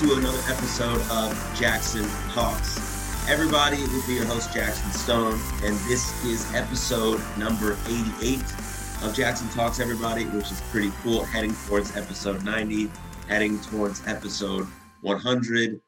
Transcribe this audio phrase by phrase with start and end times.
[0.00, 3.28] To another episode of Jackson Talks.
[3.28, 8.40] Everybody, this is your host, Jackson Stone, and this is episode number 88
[9.02, 11.22] of Jackson Talks, everybody, which is pretty cool.
[11.24, 12.90] Heading towards episode 90,
[13.28, 14.66] heading towards episode
[15.02, 15.78] 100.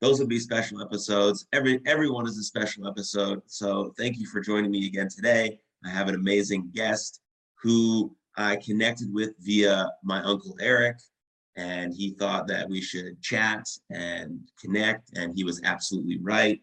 [0.00, 1.46] Those will be special episodes.
[1.52, 3.40] Every everyone is a special episode.
[3.46, 5.60] So thank you for joining me again today.
[5.84, 7.20] I have an amazing guest
[7.62, 10.96] who I connected with via my uncle Eric
[11.56, 16.60] and he thought that we should chat and connect, and he was absolutely right.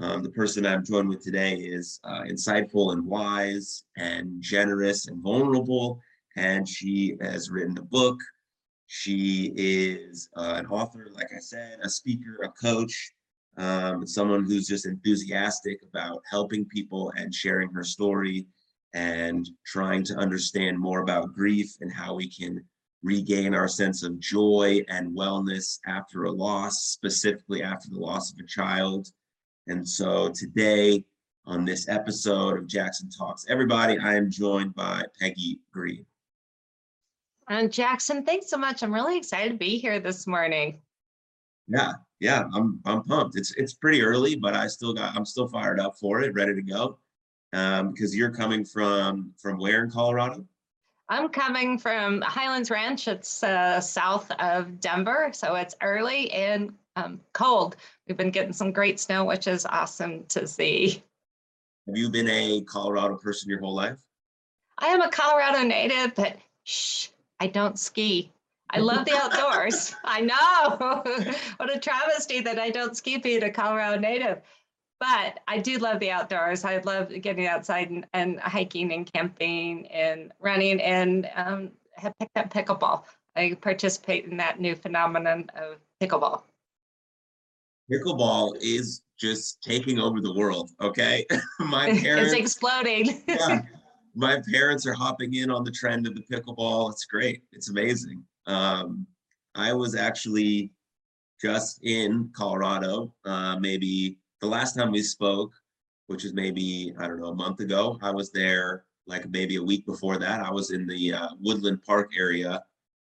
[0.00, 5.22] Um, the person I'm joined with today is uh, insightful and wise and generous and
[5.22, 6.00] vulnerable,
[6.36, 8.18] and she has written a book.
[8.86, 13.12] She is uh, an author, like I said, a speaker, a coach,
[13.56, 18.46] um, someone who's just enthusiastic about helping people and sharing her story
[18.94, 22.64] and trying to understand more about grief and how we can
[23.08, 28.38] regain our sense of joy and wellness after a loss, specifically after the loss of
[28.38, 29.08] a child.
[29.66, 31.06] And so today,
[31.46, 36.04] on this episode of Jackson Talks, everybody, I am joined by Peggy Green.
[37.48, 38.82] And Jackson, thanks so much.
[38.82, 40.82] I'm really excited to be here this morning.
[41.66, 43.36] Yeah, yeah, I'm I'm pumped.
[43.36, 46.54] It's it's pretty early, but I still got I'm still fired up for it, ready
[46.54, 46.98] to go.
[47.54, 50.44] Um, because you're coming from from where in Colorado?
[51.10, 53.08] I'm coming from Highlands Ranch.
[53.08, 57.76] It's uh, south of Denver, so it's early and um, cold.
[58.06, 61.02] We've been getting some great snow, which is awesome to see.
[61.86, 63.98] Have you been a Colorado person your whole life?
[64.78, 67.08] I am a Colorado native, but shh,
[67.40, 68.30] I don't ski.
[68.68, 69.94] I love the outdoors.
[70.04, 71.02] I know.
[71.56, 74.42] what a travesty that I don't ski being a Colorado native
[75.00, 76.64] but I do love the outdoors.
[76.64, 82.36] I love getting outside and, and hiking and camping and running and um, have picked
[82.36, 83.04] up pickleball.
[83.36, 86.42] I participate in that new phenomenon of pickleball.
[87.90, 90.70] Pickleball is just taking over the world.
[90.80, 91.24] Okay,
[91.60, 93.22] my parents it's exploding.
[93.28, 93.62] yeah,
[94.14, 96.90] my parents are hopping in on the trend of the pickleball.
[96.90, 97.42] It's great.
[97.52, 98.24] It's amazing.
[98.46, 99.06] Um,
[99.54, 100.72] I was actually
[101.40, 105.52] just in Colorado, uh, maybe the last time we spoke,
[106.06, 109.62] which is maybe, I don't know, a month ago, I was there like maybe a
[109.62, 110.40] week before that.
[110.40, 112.62] I was in the uh, Woodland Park area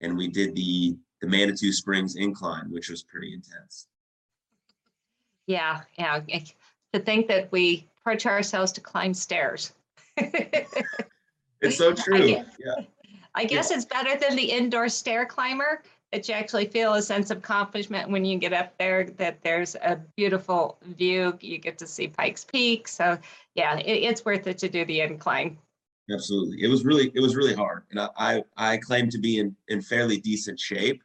[0.02, 3.88] and we did the the Manitou Springs incline, which was pretty intense.
[5.48, 6.20] Yeah, yeah.
[6.94, 9.74] To think that we approach ourselves to climb stairs.
[10.18, 12.16] it's so true.
[12.16, 12.86] I guess, yeah.
[13.34, 13.78] I guess yeah.
[13.78, 15.84] it's better than the indoor stair climber
[16.16, 19.76] that you actually feel a sense of accomplishment when you get up there that there's
[19.76, 21.38] a beautiful view.
[21.42, 22.88] You get to see pikes peak.
[22.88, 23.18] So
[23.54, 25.58] yeah it, it's worth it to do the incline.
[26.10, 26.64] Absolutely.
[26.64, 27.84] It was really it was really hard.
[27.92, 31.04] And i i, I claim to be in in fairly decent shape.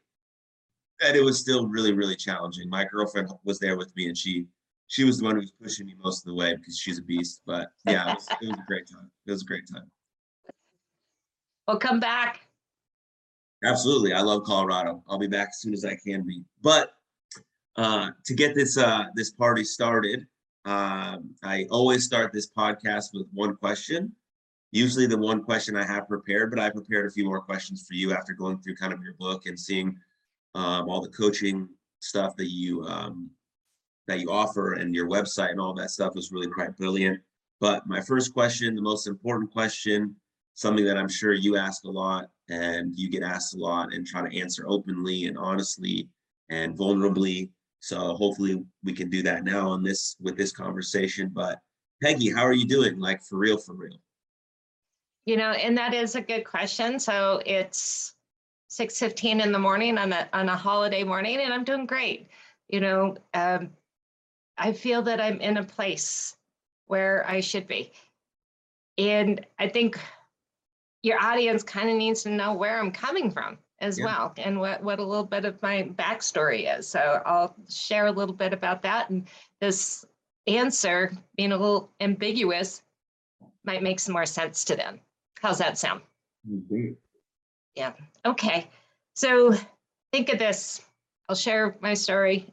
[1.03, 2.71] And it was still really really challenging.
[2.71, 4.47] My girlfriend was there with me and she
[4.87, 7.03] she was the one who was pushing me most of the way because she's a
[7.03, 7.43] beast.
[7.45, 9.11] But yeah it was, it was a great time.
[9.27, 9.91] It was a great time.
[11.67, 12.47] Well come back
[13.65, 14.13] Absolutely.
[14.13, 15.03] I love Colorado.
[15.09, 16.43] I'll be back as soon as I can be.
[16.63, 16.93] But
[17.77, 20.27] uh, to get this uh, this party started,
[20.65, 24.13] um, I always start this podcast with one question.
[24.73, 27.95] Usually the one question I have prepared, but I prepared a few more questions for
[27.95, 29.97] you after going through kind of your book and seeing
[30.55, 31.69] um, all the coaching
[32.01, 33.31] stuff that you um,
[34.07, 37.21] that you offer and your website and all that stuff was really quite brilliant.
[37.61, 40.17] But my first question, the most important question,
[40.55, 44.07] something that I'm sure you ask a lot and you get asked a lot and
[44.07, 46.09] try to answer openly and honestly
[46.51, 47.49] and vulnerably.
[47.81, 51.31] So hopefully we can do that now on this with this conversation.
[51.33, 51.59] But
[52.03, 52.99] Peggy, how are you doing?
[52.99, 53.99] Like for real, for real.
[55.27, 56.99] You know, and that is a good question.
[56.99, 58.15] So it's
[58.69, 62.29] 6:15 in the morning on a on a holiday morning, and I'm doing great.
[62.69, 63.71] You know, um,
[64.57, 66.37] I feel that I'm in a place
[66.87, 67.93] where I should be.
[68.99, 69.99] And I think
[71.03, 74.05] your audience kind of needs to know where I'm coming from as yeah.
[74.05, 76.87] well and what, what a little bit of my backstory is.
[76.87, 79.11] So I'll share a little bit about that.
[79.11, 79.27] And
[79.61, 80.05] this
[80.47, 82.83] answer being a little ambiguous
[83.65, 85.01] might make some more sense to them.
[85.41, 86.03] How's that sound?
[86.49, 86.93] Mm-hmm.
[87.75, 87.93] Yeah.
[88.27, 88.69] Okay.
[89.15, 89.55] So
[90.13, 90.83] think of this.
[91.29, 92.53] I'll share my story.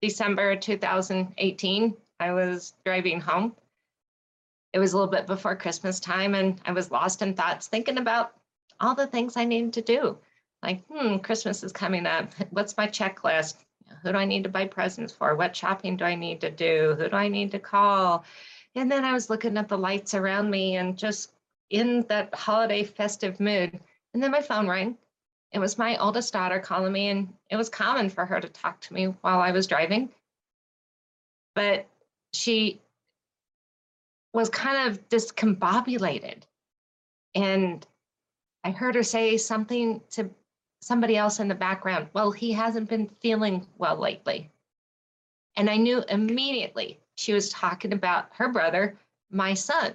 [0.00, 3.54] December 2018, I was driving home
[4.74, 7.96] it was a little bit before Christmas time, and I was lost in thoughts thinking
[7.96, 8.34] about
[8.80, 10.18] all the things I needed to do.
[10.62, 12.34] Like, hmm, Christmas is coming up.
[12.50, 13.54] What's my checklist?
[14.02, 15.34] Who do I need to buy presents for?
[15.36, 16.96] What shopping do I need to do?
[16.98, 18.24] Who do I need to call?
[18.74, 21.32] And then I was looking at the lights around me and just
[21.70, 23.78] in that holiday festive mood.
[24.12, 24.98] And then my phone rang
[25.54, 28.80] it was my oldest daughter calling me, and it was common for her to talk
[28.80, 30.10] to me while I was driving.
[31.54, 31.86] But
[32.32, 32.80] she
[34.34, 36.42] was kind of discombobulated.
[37.34, 37.86] And
[38.64, 40.28] I heard her say something to
[40.82, 42.08] somebody else in the background.
[42.12, 44.50] Well, he hasn't been feeling well lately.
[45.56, 48.98] And I knew immediately she was talking about her brother,
[49.30, 49.94] my son,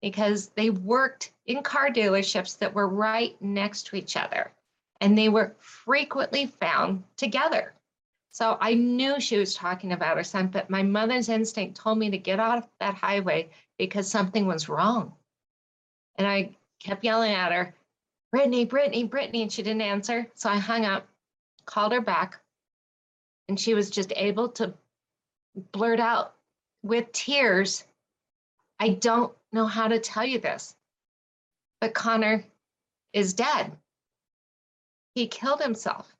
[0.00, 4.52] because they worked in car dealerships that were right next to each other
[5.00, 7.74] and they were frequently found together.
[8.34, 12.10] So I knew she was talking about her son, but my mother's instinct told me
[12.10, 13.48] to get off that highway
[13.78, 15.12] because something was wrong.
[16.16, 17.72] And I kept yelling at her,
[18.32, 20.28] Brittany, Brittany, Brittany, and she didn't answer.
[20.34, 21.06] So I hung up,
[21.64, 22.40] called her back,
[23.48, 24.74] and she was just able to
[25.70, 26.34] blurt out
[26.82, 27.84] with tears,
[28.80, 30.74] I don't know how to tell you this,
[31.80, 32.44] but Connor
[33.12, 33.76] is dead.
[35.14, 36.13] He killed himself.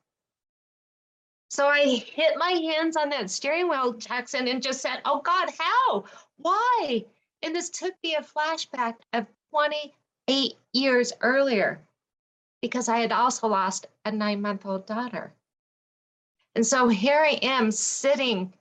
[1.55, 5.49] So I hit my hands on that steering wheel, Jackson, and just said, Oh God,
[5.57, 6.03] how?
[6.35, 7.05] Why?
[7.43, 11.79] And this took me a flashback of 28 years earlier
[12.61, 15.33] because I had also lost a nine month old daughter.
[16.55, 18.53] And so here I am sitting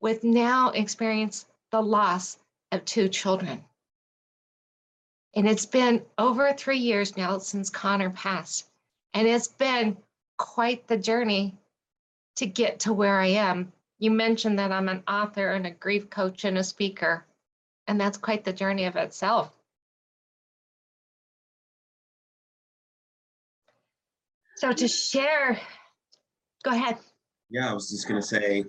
[0.00, 2.38] with now experience the loss
[2.72, 3.62] of two children.
[5.34, 8.70] And it's been over three years now since Connor passed.
[9.12, 9.98] And it's been
[10.36, 11.56] quite the journey
[12.36, 13.72] to get to where I am.
[13.98, 17.24] You mentioned that I'm an author and a grief coach and a speaker,
[17.86, 19.52] and that's quite the journey of itself.
[24.56, 25.60] So to share,
[26.62, 26.98] go ahead.
[27.50, 28.64] Yeah, I was just going to say,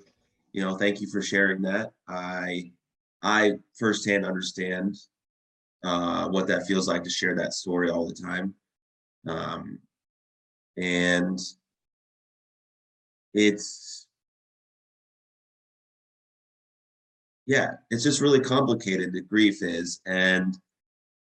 [0.51, 1.91] you know, thank you for sharing that.
[2.07, 2.71] I
[3.21, 4.95] I firsthand understand
[5.83, 8.53] uh, what that feels like to share that story all the time.
[9.27, 9.79] Um,
[10.77, 11.39] and
[13.33, 14.07] it's
[17.45, 20.57] yeah it's just really complicated the grief is and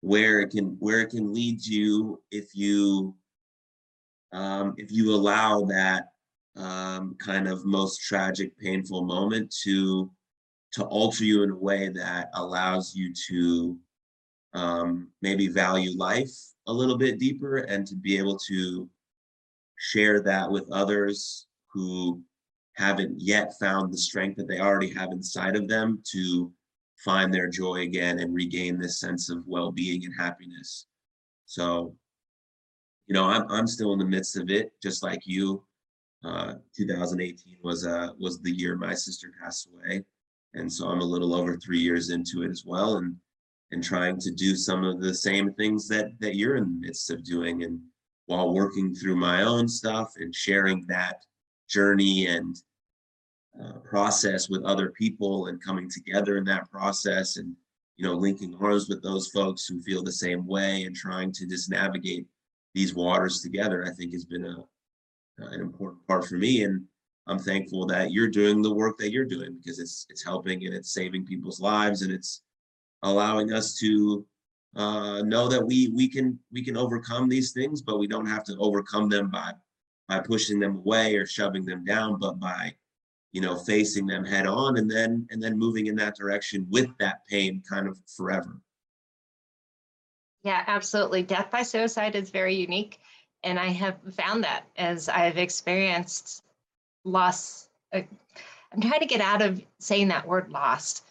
[0.00, 3.14] where it can where it can lead you if you
[4.32, 6.08] um, if you allow that
[6.56, 10.10] um, kind of most tragic painful moment to
[10.72, 13.78] to alter you in a way that allows you to
[14.54, 16.34] um, maybe value life
[16.66, 18.88] a little bit deeper and to be able to
[19.76, 22.22] share that with others who
[22.74, 26.52] haven't yet found the strength that they already have inside of them to
[27.04, 30.86] find their joy again and regain this sense of well-being and happiness.
[31.46, 31.94] So,
[33.06, 35.64] you know, I'm I'm still in the midst of it, just like you.
[36.24, 40.02] Uh, 2018 was uh was the year my sister passed away,
[40.54, 43.16] and so I'm a little over three years into it as well, and
[43.70, 47.10] and trying to do some of the same things that that you're in the midst
[47.10, 47.80] of doing, and
[48.26, 51.24] while working through my own stuff and sharing that
[51.68, 52.62] journey and
[53.62, 57.54] uh, process with other people and coming together in that process and
[57.96, 61.46] you know linking arms with those folks who feel the same way and trying to
[61.46, 62.26] just navigate
[62.74, 64.64] these waters together i think has been a
[65.38, 66.64] an important part for me.
[66.64, 66.84] And
[67.26, 70.74] i'm thankful that you're doing the work that you're doing because it's it's helping and
[70.74, 72.42] it's saving people's lives and it's
[73.02, 74.24] allowing us to
[74.76, 78.44] uh, know that we we can we can overcome these things but we don't have
[78.44, 79.52] to overcome them by
[80.08, 82.74] by pushing them away or shoving them down, but by
[83.32, 86.88] you know facing them head on and then and then moving in that direction with
[86.98, 88.60] that pain kind of forever.
[90.42, 91.22] Yeah, absolutely.
[91.22, 93.00] Death by suicide is very unique.
[93.42, 96.44] And I have found that as I've experienced
[97.04, 97.68] loss.
[97.92, 98.02] Uh,
[98.72, 101.05] I'm trying to get out of saying that word lost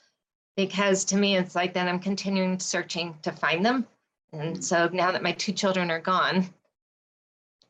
[0.55, 3.87] because to me, it's like then I'm continuing searching to find them.
[4.31, 4.63] And mm.
[4.63, 6.47] so now that my two children are gone,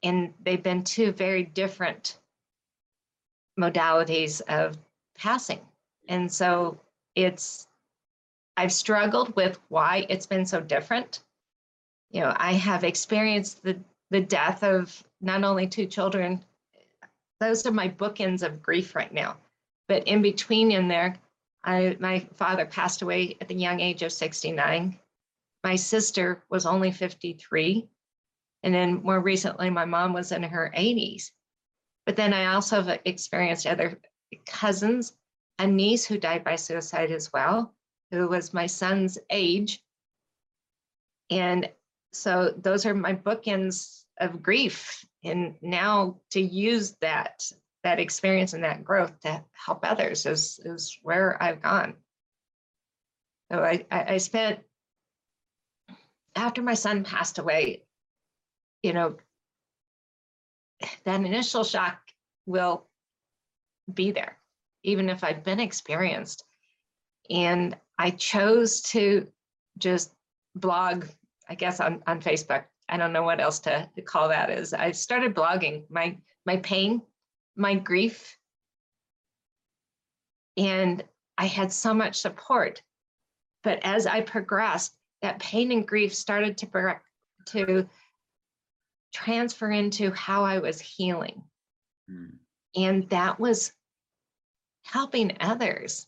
[0.03, 2.19] and they've been two very different
[3.59, 4.77] modalities of
[5.17, 5.61] passing.
[6.07, 6.79] And so
[7.15, 7.67] it's,
[8.57, 11.23] I've struggled with why it's been so different.
[12.11, 13.79] You know, I have experienced the,
[14.11, 16.43] the death of not only two children,
[17.39, 19.37] those are my bookends of grief right now.
[19.87, 21.15] But in between in there,
[21.65, 24.99] I, my father passed away at the young age of 69.
[25.63, 27.89] My sister was only 53.
[28.63, 31.31] And then more recently, my mom was in her 80s.
[32.05, 33.99] But then I also have experienced other
[34.45, 35.13] cousins,
[35.57, 37.73] a niece who died by suicide as well,
[38.11, 39.83] who was my son's age.
[41.31, 41.69] And
[42.13, 45.03] so those are my bookends of grief.
[45.23, 47.51] And now to use that
[47.85, 51.93] that experience and that growth to help others is, is where I've gone.
[53.51, 54.59] So I, I, spent
[56.35, 57.83] after my son passed away,
[58.81, 59.17] you know,
[61.03, 61.99] that initial shock
[62.47, 62.87] will
[63.93, 64.39] be there,
[64.81, 66.43] even if I've been experienced.
[67.29, 69.27] And I chose to
[69.77, 70.11] just
[70.55, 71.05] blog,
[71.47, 72.63] I guess on, on Facebook.
[72.89, 74.73] I don't know what else to call that is.
[74.73, 77.01] I started blogging my my pain,
[77.55, 78.37] my grief.
[80.57, 81.03] And
[81.37, 82.81] I had so much support.
[83.63, 86.95] But as I progressed, that pain and grief started to,
[87.47, 87.89] to
[89.13, 91.43] transfer into how I was healing.
[92.09, 92.35] Mm.
[92.75, 93.71] And that was
[94.83, 96.07] helping others.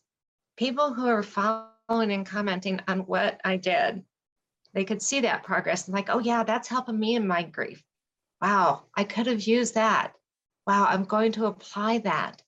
[0.58, 4.04] People who are following and commenting on what I did,
[4.74, 7.84] they could see that progress and like, oh yeah, that's helping me in my grief.
[8.42, 10.14] Wow, I could have used that.
[10.68, 12.44] Wow, I'm going to apply that.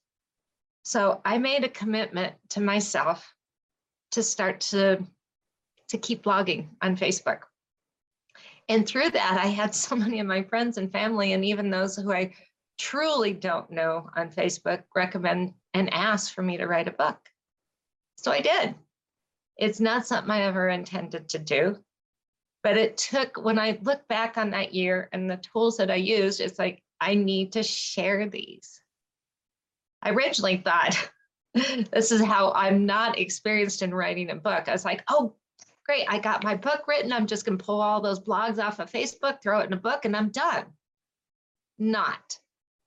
[0.82, 3.34] So I made a commitment to myself
[4.10, 5.02] to start to,
[5.88, 7.40] to keep blogging on Facebook.
[8.68, 11.96] And through that, I had so many of my friends and family, and even those
[11.96, 12.34] who I
[12.78, 17.18] truly don't know on Facebook, recommend and ask for me to write a book.
[18.16, 18.74] So I did.
[19.56, 21.78] It's not something I ever intended to do.
[22.62, 25.94] But it took, when I look back on that year and the tools that I
[25.94, 28.80] used, it's like, I need to share these.
[30.02, 31.10] I originally thought
[31.54, 34.68] this is how I'm not experienced in writing a book.
[34.68, 35.34] I was like, oh,
[35.84, 37.12] great, I got my book written.
[37.12, 39.76] I'm just going to pull all those blogs off of Facebook, throw it in a
[39.76, 40.64] book, and I'm done.
[41.78, 42.38] Not,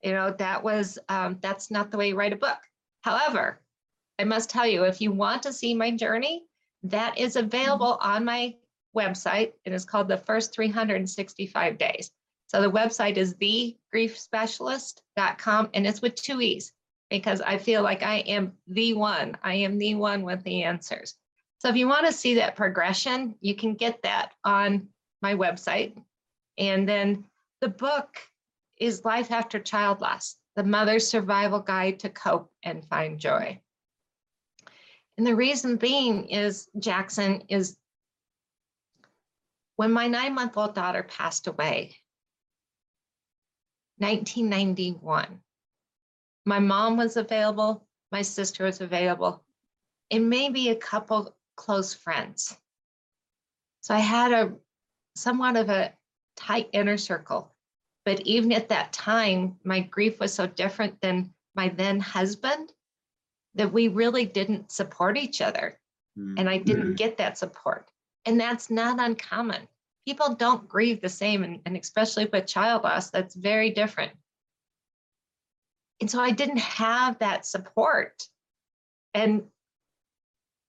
[0.01, 2.59] you know, that was, um, that's not the way you write a book.
[3.01, 3.59] However,
[4.19, 6.43] I must tell you, if you want to see my journey,
[6.83, 8.55] that is available on my
[8.95, 9.53] website.
[9.65, 12.11] And It is called the first 365 days.
[12.53, 16.71] So the website is thegriefspecialist.com and it's with two E's
[17.09, 19.35] because I feel like I am the one.
[19.41, 21.15] I am the one with the answers.
[21.57, 24.89] So if you want to see that progression, you can get that on
[25.23, 25.99] my website.
[26.59, 27.23] And then
[27.59, 28.19] the book
[28.77, 33.59] is Life After Child Loss, the Mother's Survival Guide to Cope and Find Joy.
[35.17, 37.75] And the reason being is Jackson is
[39.75, 41.95] when my nine month old daughter passed away,
[43.97, 45.39] 1991,
[46.45, 49.43] my mom was available, my sister was available,
[50.11, 52.57] and maybe a couple close friends.
[53.81, 54.53] So I had a
[55.15, 55.93] somewhat of a
[56.35, 57.51] tight inner circle.
[58.05, 62.73] But even at that time, my grief was so different than my then husband
[63.55, 65.79] that we really didn't support each other.
[66.17, 66.39] Mm.
[66.39, 67.89] And I didn't get that support.
[68.25, 69.67] And that's not uncommon.
[70.05, 74.11] People don't grieve the same, and, and especially with child loss, that's very different.
[76.01, 78.27] And so I didn't have that support.
[79.13, 79.43] And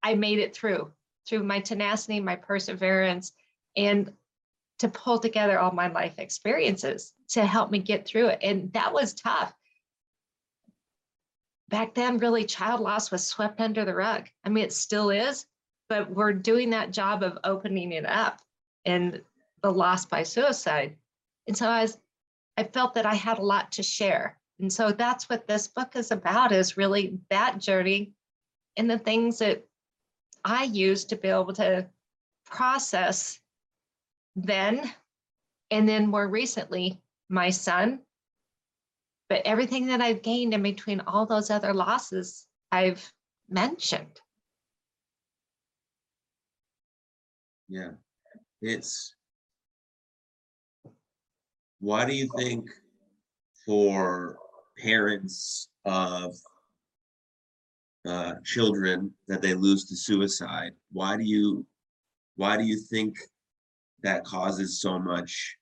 [0.03, 0.93] I made it through,
[1.27, 3.33] through my tenacity, my perseverance,
[3.77, 4.13] and
[4.79, 8.41] to pull together all my life experiences to help me get through it.
[8.43, 9.53] And that was tough.
[11.69, 14.29] Back then, really, child loss was swept under the rug.
[14.45, 15.47] I mean, it still is,
[15.89, 18.41] but we're doing that job of opening it up
[18.85, 19.23] and
[19.63, 20.97] the loss by suicide.
[21.47, 21.99] And so I was,
[22.57, 24.39] I felt that I had a lot to share.
[24.61, 28.13] And so that's what this book is about is really that journey
[28.77, 29.65] and the things that
[30.45, 31.87] I use to be able to
[32.45, 33.41] process
[34.37, 34.93] then
[35.71, 38.01] and then more recently my son
[39.29, 43.13] but everything that i've gained in between all those other losses i've
[43.49, 44.21] mentioned
[47.67, 47.93] Yeah.
[48.67, 49.15] It's
[51.81, 52.71] why do you think
[53.67, 54.39] for
[54.79, 56.35] parents of
[58.09, 61.67] uh, children that they lose to suicide, why do you
[62.37, 63.19] why do you think
[64.03, 65.59] that causes so much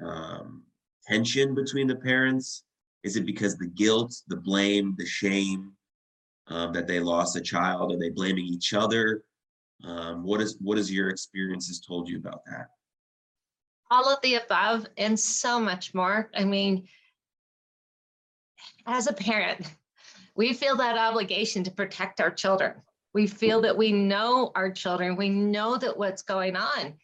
[0.00, 0.62] um,
[1.08, 2.62] tension between the parents?
[3.02, 5.72] Is it because the guilt, the blame, the shame
[6.46, 7.92] um, that they lost a child?
[7.92, 9.24] Are they blaming each other?
[9.84, 12.68] Um, what is what has your experiences told you about that?
[13.90, 16.30] all of the above and so much more.
[16.34, 16.88] I mean
[18.86, 19.70] as a parent
[20.34, 22.74] we feel that obligation to protect our children.
[23.14, 25.16] We feel that we know our children.
[25.16, 26.94] We know that what's going on.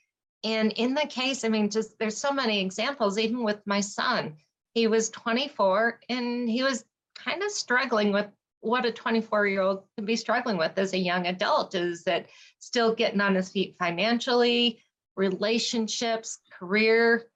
[0.44, 4.36] And in the case i mean just there's so many examples even with my son.
[4.74, 8.26] He was 24 and he was kind of struggling with
[8.62, 12.26] what a 24 year old can be struggling with as a young adult is that
[12.58, 14.80] still getting on his feet financially
[15.16, 17.26] relationships career.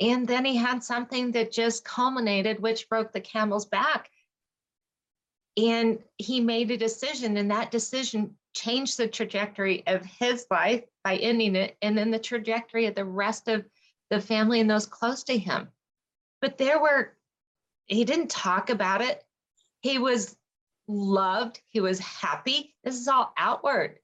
[0.00, 4.08] And then he had something that just culminated which broke the camel's back.
[5.56, 11.16] And he made a decision and that decision changed the trajectory of his life by
[11.16, 13.64] ending it and then the trajectory of the rest of
[14.10, 15.68] the family and those close to him.
[16.40, 17.16] But there were,
[17.86, 19.24] he didn't talk about it.
[19.80, 20.36] He was
[20.88, 22.74] loved, he was happy.
[22.82, 23.98] This is all outward.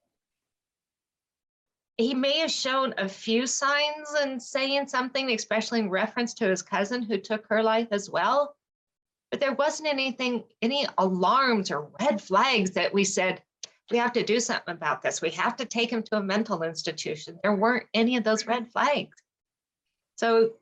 [1.96, 6.62] He may have shown a few signs and saying something, especially in reference to his
[6.62, 8.56] cousin who took her life as well.
[9.30, 13.42] But there wasn't anything, any alarms or red flags that we said,
[13.90, 15.20] we have to do something about this.
[15.20, 17.38] We have to take him to a mental institution.
[17.42, 19.16] There weren't any of those red flags.
[20.16, 20.54] So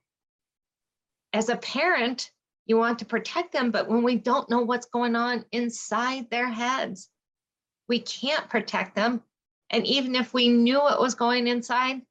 [1.32, 2.30] as a parent,
[2.66, 6.48] you want to protect them, but when we don't know what's going on inside their
[6.48, 7.08] heads,
[7.88, 9.22] we can't protect them.
[9.70, 12.02] And even if we knew what was going inside,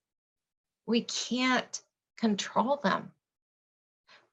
[0.86, 1.82] we can't
[2.18, 3.12] control them.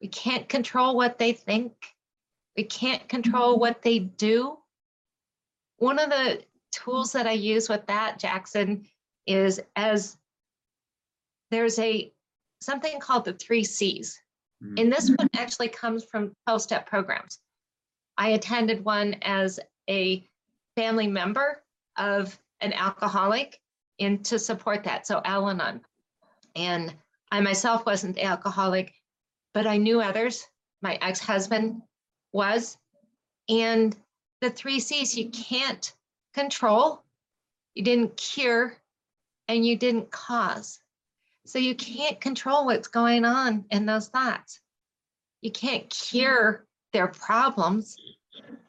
[0.01, 1.73] We can't control what they think.
[2.57, 3.61] We can't control mm-hmm.
[3.61, 4.59] what they do.
[5.77, 8.87] One of the tools that I use with that, Jackson,
[9.27, 10.17] is as
[11.51, 12.13] there's a
[12.61, 14.21] something called the three C's.
[14.63, 14.81] Mhm.
[14.81, 17.41] And this one actually comes from 12 step programs.
[18.17, 20.29] I attended one as a
[20.77, 21.63] family member
[21.97, 23.61] of an alcoholic
[24.01, 25.07] and to support that.
[25.07, 25.85] So Al Anon.
[26.57, 26.95] And
[27.31, 28.95] I myself wasn't alcoholic,
[29.55, 30.47] but I knew others.
[30.83, 31.83] My ex husband
[32.33, 32.79] was.
[33.49, 33.97] And
[34.41, 35.95] the three C's you can't
[36.35, 37.03] control,
[37.75, 38.77] you didn't cure,
[39.49, 40.81] and you didn't cause.
[41.49, 44.61] So you can't control what's going on in those thoughts.
[45.41, 47.97] You can't cure their problems,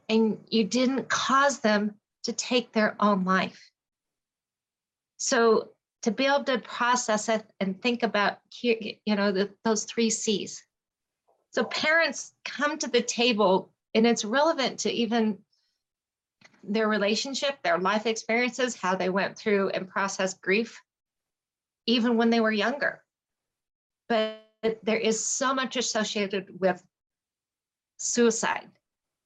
[0.08, 3.60] and you didn't cause them to take their own life.
[5.18, 5.72] So
[6.04, 10.64] to be able to process it and think about, you know, the, those three C's.
[11.52, 15.40] So parents come to the table, and it's relevant to even
[16.64, 20.80] their relationship, their life experiences, how they went through and processed grief,
[21.90, 23.02] even when they were younger.
[24.08, 24.40] But
[24.84, 26.84] there is so much associated with
[27.98, 28.70] suicide.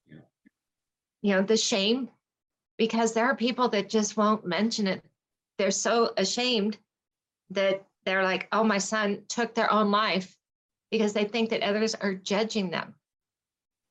[0.06, 0.16] Yeah.
[1.22, 2.08] You know, the shame,
[2.78, 5.02] because there are people that just won't mention it.
[5.58, 6.78] They're so ashamed
[7.50, 10.36] that they're like, oh, my son took their own life
[10.90, 12.94] because they think that others are judging them.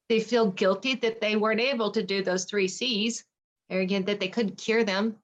[0.10, 3.24] They feel guilty that they weren't able to do those three C's,
[3.70, 5.16] or again, that they couldn't cure them.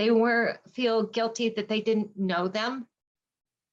[0.00, 2.86] They were feel guilty that they didn't know them.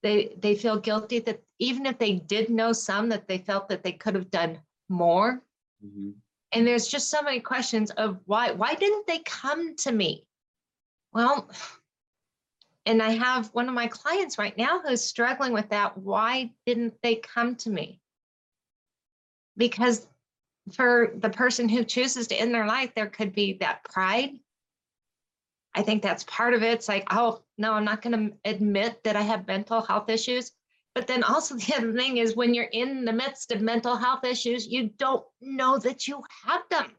[0.04, 3.82] They they feel guilty that even if they did know some, that they felt that
[3.82, 4.60] they could have done
[4.90, 5.42] more.
[5.82, 6.16] Mhm.
[6.52, 10.28] And there's just so many questions of why why didn't they come to me?
[11.14, 11.50] Well,
[12.86, 15.98] and I have one of my clients right now who's struggling with that.
[15.98, 18.02] Why didn't they come to me?
[19.56, 20.06] Because
[20.74, 24.38] for the person who chooses to end their life, there could be that pride.
[25.78, 26.74] I think that's part of it.
[26.74, 30.52] It's like, oh, no, I'm not going to admit that I have mental health issues.
[30.96, 34.24] But then also the other thing is when you're in the midst of mental health
[34.24, 36.92] issues, you don't know that you have them.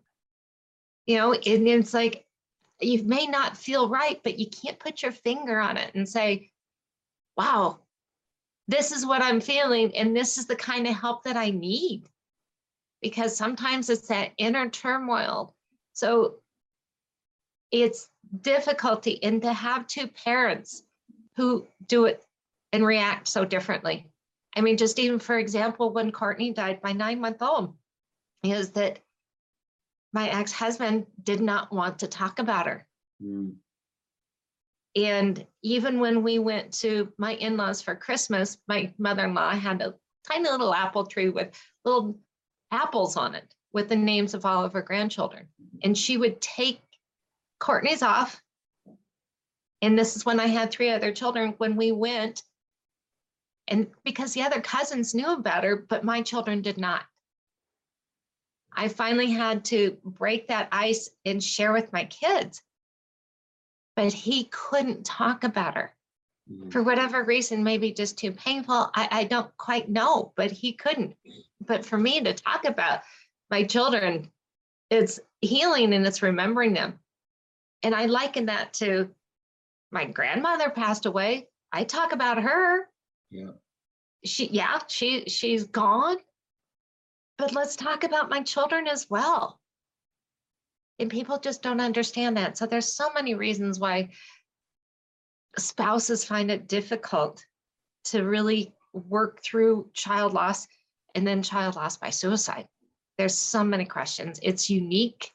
[1.07, 2.25] You know, and it's like
[2.81, 6.53] you may not feel right, but you can't put your finger on it and say,
[7.37, 7.81] wow,
[8.69, 12.09] this is what I'm feeling, and this is the kind of help that I need.
[13.03, 15.57] Because sometimes it's that inner turmoil.
[15.95, 16.35] So
[17.71, 18.09] it's
[18.41, 20.83] difficulty and to have two parents
[21.37, 22.25] who do it
[22.73, 24.11] and react so differently.
[24.57, 27.75] I mean, just even for example, when Courtney died, my nine month old,
[28.43, 28.99] is that
[30.13, 32.87] my ex husband did not want to talk about her.
[33.23, 33.55] Mm.
[34.97, 39.51] And even when we went to my in laws for Christmas, my mother in law
[39.51, 39.95] had a
[40.29, 41.51] tiny little apple tree with
[41.85, 42.19] little
[42.71, 45.47] apples on it with the names of all of her grandchildren.
[45.85, 46.81] And she would take
[47.59, 48.43] Courtney's off.
[49.81, 52.43] And this is when I had three other children when we went.
[53.69, 57.05] And because the other cousins knew about her, but my children did not.
[58.73, 62.63] I finally had to break that ice and share with my kids.
[63.97, 65.93] But he couldn't talk about her
[66.51, 66.73] Mhm.
[66.73, 68.91] for whatever reason, maybe just too painful.
[68.95, 71.17] I, I don't quite know, but he couldn't.
[71.61, 73.03] But for me to talk about
[73.51, 74.33] my children,
[74.91, 76.99] it's healing and it's remembering them.
[77.83, 79.11] And I liken that to
[79.91, 81.49] my grandmother passed away.
[81.73, 82.89] I talk about her.
[83.31, 83.53] Yeah.
[84.25, 86.17] She, yeah, she she's gone.
[87.37, 89.61] But let's talk about my children as well.
[90.99, 92.59] And people just don't understand that.
[92.59, 94.09] So there's so many reasons why
[95.57, 97.45] spouses find it difficult
[98.07, 100.67] to really work through child loss
[101.15, 102.67] and then child loss by suicide.
[103.17, 104.41] There's so many questions.
[104.43, 105.33] It's unique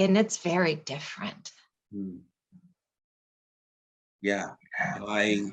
[0.00, 1.52] and it's very different.
[1.94, 2.20] Mm.
[4.22, 4.50] Yeah,
[5.06, 5.50] I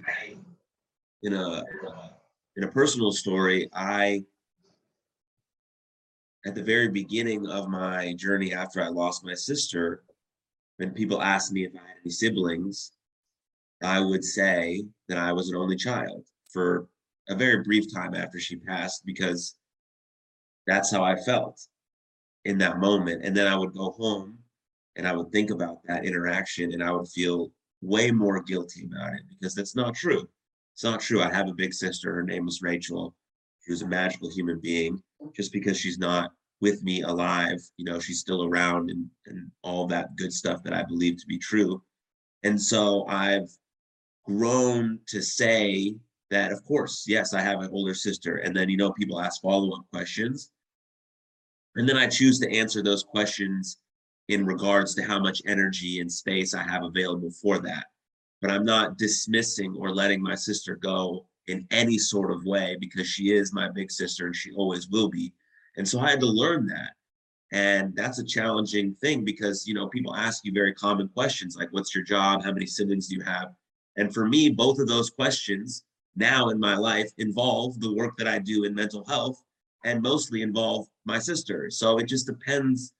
[1.23, 1.63] in a
[2.55, 4.23] in a personal story, I,
[6.45, 10.03] at the very beginning of my journey after I lost my sister,
[10.77, 12.93] when people asked me if I had any siblings,
[13.83, 16.87] I would say that I was an only child for
[17.29, 19.55] a very brief time after she passed because
[20.65, 21.59] that's how I felt
[22.43, 23.23] in that moment.
[23.23, 24.36] And then I would go home
[24.97, 29.13] and I would think about that interaction and I would feel way more guilty about
[29.13, 30.27] it because that's not true.
[30.73, 31.21] It's not true.
[31.21, 32.13] I have a big sister.
[32.13, 33.15] Her name was Rachel.
[33.63, 35.01] She was a magical human being.
[35.35, 36.31] Just because she's not
[36.61, 40.73] with me alive, you know, she's still around and, and all that good stuff that
[40.73, 41.81] I believe to be true.
[42.43, 43.49] And so I've
[44.25, 45.95] grown to say
[46.29, 48.37] that, of course, yes, I have an older sister.
[48.37, 50.51] And then, you know, people ask follow up questions.
[51.75, 53.77] And then I choose to answer those questions
[54.27, 57.85] in regards to how much energy and space I have available for that.
[58.41, 63.07] But I'm not dismissing or letting my sister go in any sort of way because
[63.07, 65.33] she is my big sister and she always will be.
[65.77, 66.91] And so I had to learn that.
[67.51, 71.69] And that's a challenging thing because, you know, people ask you very common questions like,
[71.71, 72.43] what's your job?
[72.43, 73.53] How many siblings do you have?
[73.95, 75.85] And for me, both of those questions
[76.15, 79.41] now in my life involve the work that I do in mental health
[79.85, 81.69] and mostly involve my sister.
[81.69, 82.91] So it just depends,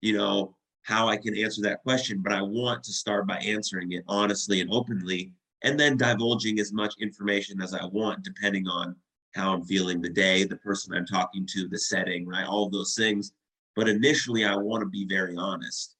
[0.00, 3.92] you know, how I can answer that question, but I want to start by answering
[3.92, 8.96] it honestly and openly, and then divulging as much information as I want, depending on
[9.34, 12.46] how I'm feeling the day, the person I'm talking to, the setting, right?
[12.46, 13.32] All those things.
[13.76, 15.96] But initially, I want to be very honest.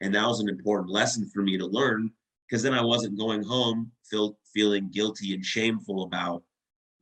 [0.00, 2.10] And that was an important lesson for me to learn
[2.48, 6.42] because then I wasn't going home feel, feeling guilty and shameful about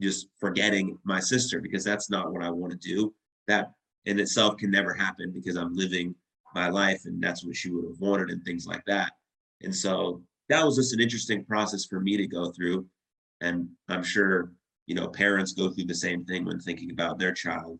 [0.00, 3.12] just forgetting my sister because that's not what I want to do.
[3.48, 3.72] That
[4.06, 6.14] in itself can never happen because I'm living
[6.54, 9.12] my life and that's what she would have wanted and things like that.
[9.62, 12.86] And so that was just an interesting process for me to go through.
[13.40, 14.52] And I'm sure,
[14.86, 17.78] you know, parents go through the same thing when thinking about their child.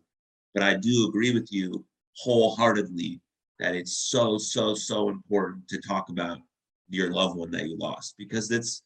[0.53, 1.85] But I do agree with you
[2.17, 3.21] wholeheartedly
[3.59, 6.39] that it's so, so, so important to talk about
[6.89, 8.83] your loved one that you lost because it's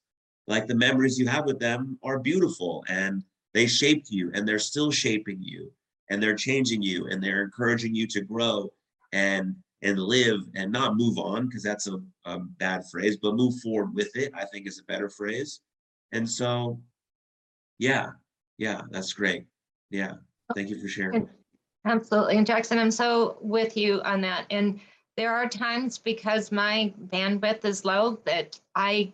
[0.48, 3.24] like the memories you have with them are beautiful and
[3.54, 5.72] they shaped you and they're still shaping you
[6.10, 8.72] and they're changing you and they're encouraging you to grow
[9.12, 13.60] and and live and not move on because that's a, a bad phrase, but move
[13.62, 15.62] forward with it, I think is a better phrase.
[16.12, 16.82] And so,
[17.78, 18.10] yeah,
[18.58, 19.46] yeah, that's great.
[19.90, 20.14] Yeah,
[20.56, 21.30] thank you for sharing.
[21.86, 22.38] Absolutely.
[22.38, 24.46] And Jackson, I'm so with you on that.
[24.50, 24.80] And
[25.16, 29.14] there are times because my bandwidth is low that I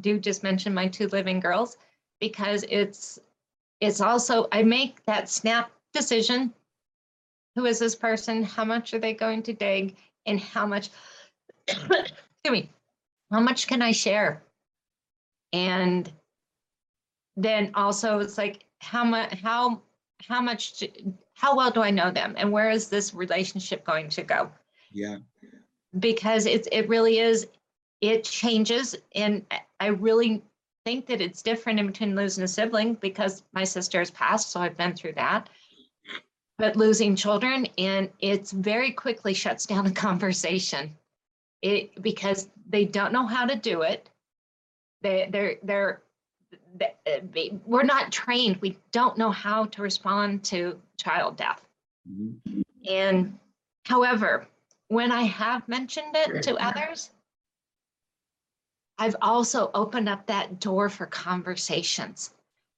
[0.00, 1.76] do just mention my two living girls
[2.20, 3.18] because it's
[3.80, 6.52] it's also I make that snap decision
[7.58, 8.44] who is this person?
[8.44, 9.96] How much are they going to dig?
[10.26, 10.90] And how much,
[11.68, 12.08] excuse
[12.48, 12.70] me,
[13.32, 14.44] how much can I share?
[15.52, 16.10] And
[17.36, 19.82] then also it's like, how much, how,
[20.24, 20.84] how much,
[21.34, 22.34] how well do I know them?
[22.38, 24.52] And where is this relationship going to go?
[24.92, 25.16] Yeah.
[25.98, 27.48] Because it's, it really is,
[28.00, 28.94] it changes.
[29.16, 29.44] And
[29.80, 30.44] I really
[30.84, 34.52] think that it's different in between losing a sibling because my sister has passed.
[34.52, 35.50] So I've been through that
[36.58, 40.96] but losing children and it's very quickly shuts down a conversation.
[41.62, 44.08] It because they don't know how to do it.
[45.02, 46.02] They they're they're
[47.32, 48.58] they, we're not trained.
[48.60, 51.62] We don't know how to respond to child death.
[52.10, 52.62] Mm-hmm.
[52.88, 53.38] and
[53.84, 54.46] however
[54.88, 57.10] when i have mentioned it to others
[58.98, 62.30] i've also opened up that door for conversations.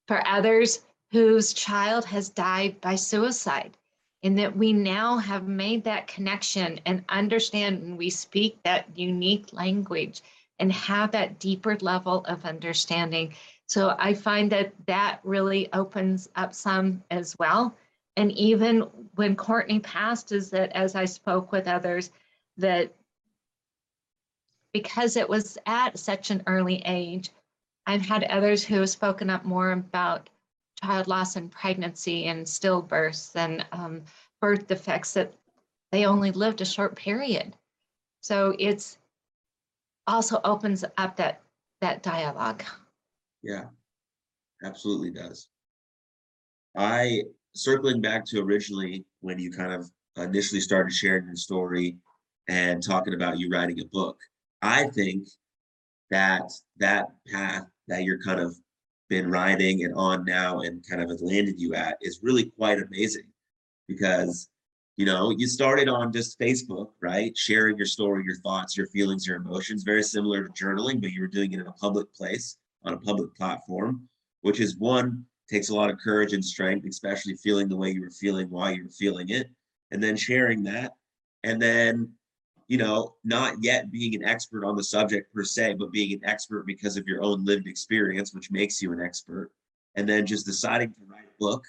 [0.09, 0.81] For others
[1.13, 3.77] whose child has died by suicide.
[4.23, 9.51] And that we now have made that connection and understand and we speak that unique
[9.55, 10.21] language
[10.59, 13.35] and have that deeper level of understanding.
[13.67, 17.75] So I find that that really opens up some as well.
[18.17, 18.81] And even
[19.15, 22.11] when Courtney passed, is that as I spoke with others,
[22.59, 22.93] that
[24.73, 27.31] because it was at such an early age,
[27.87, 30.29] I've had others who have spoken up more about
[30.83, 34.03] child loss and pregnancy and stillbirths and um,
[34.41, 35.33] birth defects that
[35.93, 37.55] they only lived a short period.
[38.23, 38.99] So it's
[40.07, 41.43] also opens up that
[41.81, 42.63] that dialogue.
[43.43, 43.67] Yeah,
[44.63, 45.49] absolutely does.
[46.77, 47.23] I
[47.55, 51.97] circling back to originally when you kind of initially started sharing your story
[52.49, 54.19] and talking about you writing a book.
[54.63, 55.27] I think
[56.11, 56.43] that
[56.79, 58.55] that path that you're kind of
[59.11, 62.79] been riding and on now and kind of has landed you at is really quite
[62.81, 63.27] amazing
[63.87, 64.49] because
[64.97, 69.27] you know you started on just facebook right sharing your story your thoughts your feelings
[69.27, 72.57] your emotions very similar to journaling but you were doing it in a public place
[72.85, 74.09] on a public platform
[74.41, 78.01] which is one takes a lot of courage and strength, especially feeling the way you
[78.01, 79.49] were feeling while you were feeling it,
[79.91, 80.93] and then sharing that.
[81.43, 82.13] And then,
[82.71, 86.21] you know, not yet being an expert on the subject per se, but being an
[86.23, 89.51] expert because of your own lived experience, which makes you an expert.
[89.97, 91.65] And then just deciding to write a book,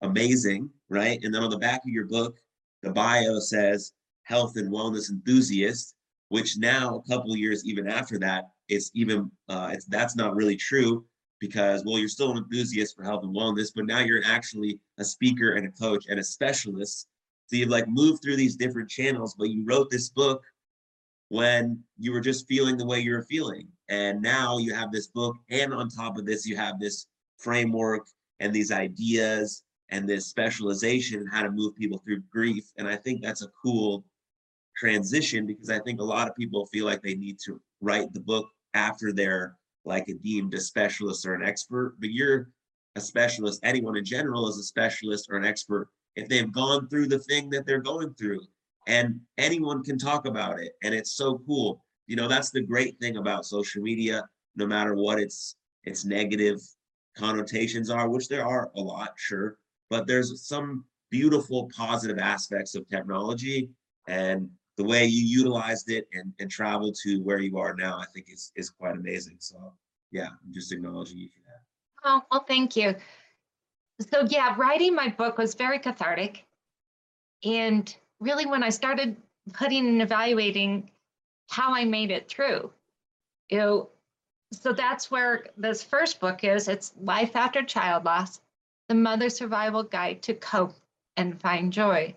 [0.00, 1.22] amazing, right?
[1.22, 2.38] And then on the back of your book,
[2.82, 3.92] the bio says
[4.22, 5.94] health and wellness enthusiast,
[6.30, 10.56] which now a couple years even after that, it's even uh, it's that's not really
[10.56, 11.04] true
[11.38, 15.04] because well you're still an enthusiast for health and wellness but now you're actually a
[15.04, 17.08] speaker and a coach and a specialist
[17.46, 20.42] so you've like moved through these different channels but you wrote this book
[21.28, 23.66] when you were just feeling the way you were feeling.
[23.88, 27.06] And now you have this book and on top of this you have this
[27.38, 28.06] framework
[28.40, 32.70] and these ideas and this specialization in how to move people through grief.
[32.78, 34.04] And i think that's a cool
[34.76, 38.20] transition because i think a lot of people feel like they need to write the
[38.20, 39.56] book after they're
[39.86, 42.50] like a deemed a specialist or an expert, but you're
[42.96, 43.60] a specialist.
[43.62, 47.50] Anyone in general is a specialist or an expert if they've gone through the thing
[47.50, 48.40] that they're going through.
[48.88, 50.72] And anyone can talk about it.
[50.82, 51.84] And it's so cool.
[52.06, 54.24] You know, that's the great thing about social media,
[54.54, 56.60] no matter what its its negative
[57.16, 59.58] connotations are, which there are a lot, sure.
[59.90, 63.70] But there's some beautiful positive aspects of technology.
[64.08, 68.06] And the way you utilized it and, and traveled to where you are now, I
[68.14, 69.36] think is is quite amazing.
[69.40, 69.72] So
[70.12, 72.08] yeah, I'm just acknowledging you for that.
[72.08, 72.94] Oh, well, thank you.
[74.00, 76.44] So yeah, writing my book was very cathartic.
[77.44, 79.16] And really when I started
[79.52, 80.90] putting and evaluating
[81.48, 82.72] how I made it through,
[83.48, 83.88] you know,
[84.52, 86.68] so that's where this first book is.
[86.68, 88.40] It's Life After Child Loss,
[88.88, 90.76] the Mother Survival Guide to Cope
[91.16, 92.14] and Find Joy.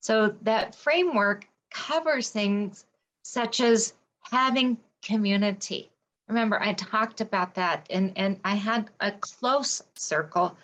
[0.00, 2.86] So that framework covers things
[3.22, 3.94] such as
[4.30, 5.90] having community.
[6.28, 10.56] Remember, I talked about that and, and I had a close circle,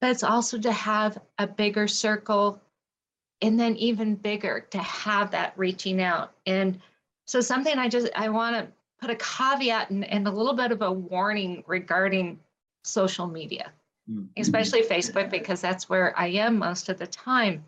[0.00, 2.60] but it's also to have a bigger circle
[3.42, 6.32] and then even bigger to have that reaching out.
[6.46, 6.80] And
[7.26, 8.68] so something I just, I want to
[9.00, 12.40] put a caveat and, and a little bit of a warning regarding
[12.82, 13.70] social media,
[14.10, 14.24] mm-hmm.
[14.36, 17.64] especially Facebook, because that's where I am most of the time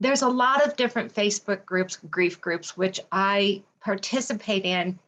[0.00, 4.98] there's a lot of different Facebook groups, grief groups, which I participate in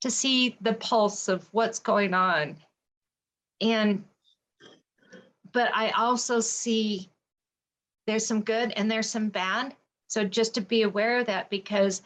[0.00, 2.56] to see the pulse of what's going on.
[3.60, 4.04] And,
[5.52, 7.10] but I also see
[8.06, 9.74] there's some good and there's some bad.
[10.08, 12.02] So just to be aware of that, because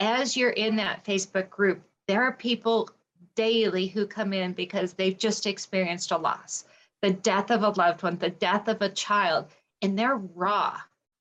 [0.00, 2.88] as you're in that Facebook group, there are people
[3.34, 6.64] daily who come in because they've just experienced a loss,
[7.00, 9.46] the death of a loved one, the death of a child,
[9.80, 10.78] and they're raw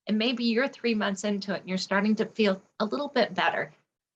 [0.08, 3.34] and maybe you're three months into it and you're starting to feel a little bit
[3.34, 3.72] better.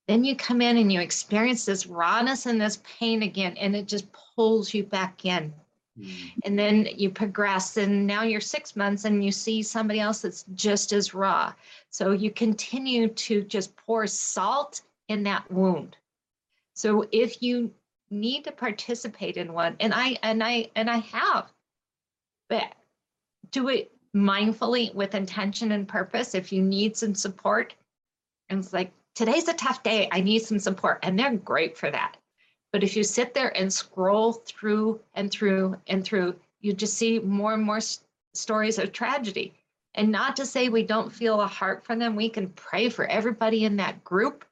[0.08, 3.88] Then you come in and you experience this rawness and this pain again, and it
[3.88, 5.54] just pulls you back in.
[6.00, 6.32] Mm.
[6.44, 10.46] And then you progress, and now you're six months and you see somebody else that's
[10.54, 11.54] just as raw.
[11.90, 15.98] So you continue to just pour salt in that wound.
[16.74, 17.72] So if you
[18.12, 21.52] need to participate in one, and I and I and I have,
[22.50, 22.74] but
[23.52, 27.74] do it mindfully with intention and purpose if you need some support.
[28.50, 30.08] And it's like, today's a tough day.
[30.12, 31.00] I need some support.
[31.04, 32.18] And they're great for that.
[32.72, 37.20] But if you sit there and scroll through and through and through, you just see
[37.20, 37.80] more and more
[38.34, 39.54] stories of tragedy.
[39.96, 43.06] And not to say we don't feel a heart for them, we can pray for
[43.06, 44.46] everybody in that group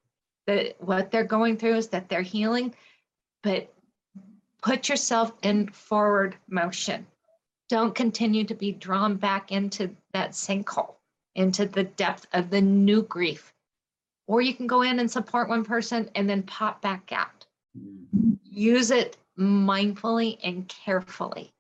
[0.48, 2.74] that what they're going through is that they're healing.
[3.42, 3.74] But
[4.62, 7.06] put yourself in forward motion
[7.74, 10.94] don't continue to be drawn back into that sinkhole,
[11.34, 13.52] into the depth of the new grief.
[14.28, 17.46] Or you can go in and support one person and then pop back out.
[17.78, 18.34] Hmm.
[18.44, 21.52] Use it mindfully and carefully.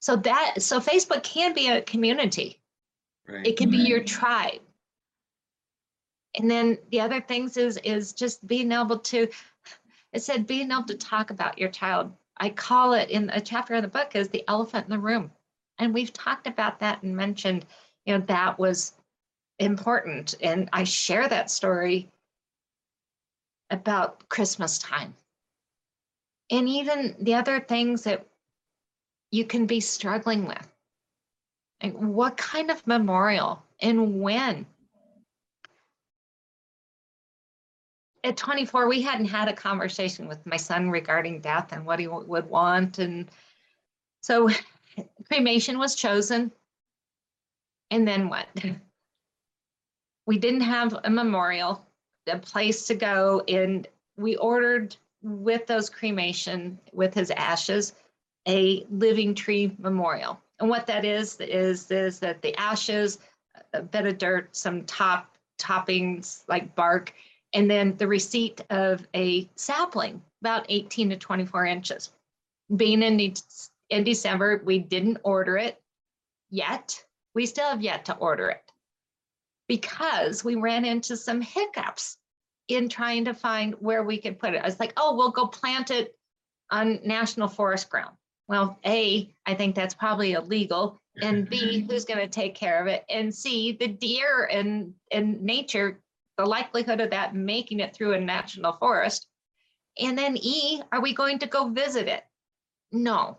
[0.00, 2.60] So that so Facebook can be a community.
[3.26, 3.46] Right.
[3.46, 4.60] It can be your tribe.
[6.38, 9.28] And then the other things is is just being able to
[10.12, 13.74] it said being able to talk about your child I call it in a chapter
[13.74, 15.30] of the book is the elephant in the room.
[15.78, 17.66] And we've talked about that and mentioned,
[18.04, 18.94] you know, that was
[19.58, 20.34] important.
[20.42, 22.08] And I share that story
[23.70, 25.14] about Christmas time.
[26.50, 28.26] And even the other things that
[29.30, 30.68] you can be struggling with.
[31.82, 34.66] Like what kind of memorial and when?
[38.26, 42.08] at 24, we hadn't had a conversation with my son regarding death and what he
[42.08, 42.98] would want.
[42.98, 43.30] And
[44.20, 44.50] so
[45.28, 46.52] cremation was chosen.
[47.90, 48.48] And then what?
[50.26, 51.86] we didn't have a memorial,
[52.26, 53.42] a place to go.
[53.48, 53.86] And
[54.16, 57.94] we ordered with those cremation, with his ashes,
[58.46, 60.40] a living tree memorial.
[60.58, 63.18] And what that is, is, is that the ashes,
[63.72, 67.12] a bit of dirt, some top toppings like bark,
[67.52, 72.12] and then the receipt of a sapling about 18 to 24 inches.
[72.74, 73.34] Being in,
[73.90, 75.80] in December, we didn't order it
[76.50, 77.02] yet.
[77.34, 78.65] We still have yet to order it
[79.68, 82.18] because we ran into some hiccups
[82.68, 84.62] in trying to find where we could put it.
[84.62, 86.14] I was like, oh, we'll go plant it
[86.70, 88.16] on national forest ground.
[88.48, 91.00] Well, A, I think that's probably illegal.
[91.20, 93.04] And B, who's going to take care of it?
[93.08, 96.00] And C, the deer and, and nature,
[96.38, 99.26] the likelihood of that making it through a national forest.
[99.98, 102.24] And then E, are we going to go visit it?
[102.92, 103.38] No.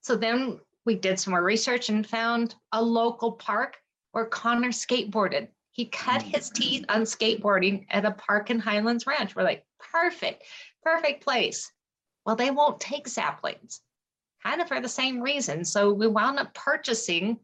[0.00, 3.76] So then we did some more research and found a local park
[4.12, 5.48] where Connor skateboarded.
[5.78, 6.34] He cut mm.
[6.34, 9.36] his teeth on skateboarding at a park in Highlands Ranch.
[9.36, 10.42] We're like, perfect,
[10.82, 11.70] perfect place.
[12.26, 13.80] Well, they won't take saplings,
[14.42, 15.64] kind of for the same reason.
[15.64, 17.38] So we wound up purchasing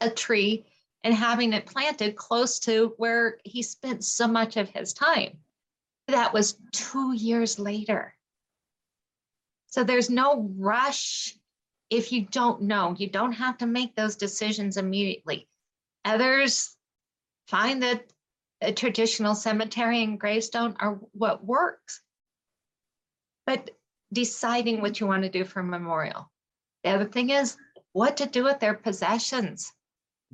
[0.00, 0.66] a tree
[1.04, 5.38] and having it planted close to where he spent so much of his time.
[6.08, 8.12] That was two years later.
[9.68, 11.32] So there's no rush
[11.90, 12.96] if you don't know.
[12.98, 15.48] You don't have to make those decisions immediately.
[16.04, 16.74] Others
[17.48, 18.04] find that
[18.60, 22.00] a traditional cemetery and gravestone are what works.
[23.46, 23.70] But
[24.12, 26.30] deciding what you want to do for memorial.
[26.84, 27.56] The other thing is
[27.92, 29.72] what to do with their possessions.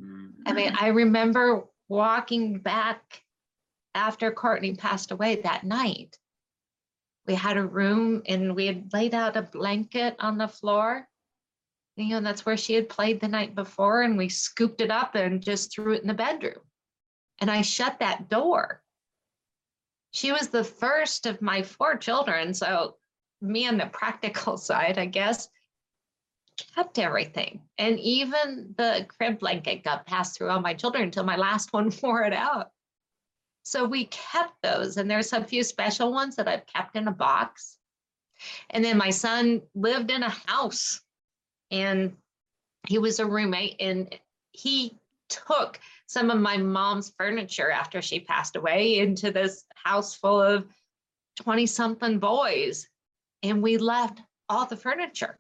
[0.00, 0.32] Mm.
[0.46, 3.22] I mean, I remember walking back
[3.94, 6.18] after Courtney passed away that night.
[7.26, 11.08] We had a room and we had laid out a blanket on the floor.
[11.96, 15.14] You know, that's where she had played the night before, and we scooped it up
[15.14, 16.58] and just threw it in the bedroom.
[17.40, 18.82] And I shut that door.
[20.12, 22.54] She was the first of my four children.
[22.54, 22.96] So,
[23.40, 25.48] me on the practical side, I guess,
[26.74, 27.62] kept everything.
[27.78, 31.92] And even the crib blanket got passed through all my children until my last one
[32.02, 32.70] wore it out.
[33.64, 37.12] So we kept those, and there's a few special ones that I've kept in a
[37.12, 37.78] box.
[38.68, 41.00] And then my son lived in a house,
[41.70, 42.14] and
[42.86, 44.14] he was a roommate, and
[44.52, 44.98] he
[45.30, 45.80] took
[46.14, 50.66] some of my mom's furniture after she passed away into this house full of
[51.42, 52.88] 20 something boys.
[53.42, 55.36] And we left all the furniture.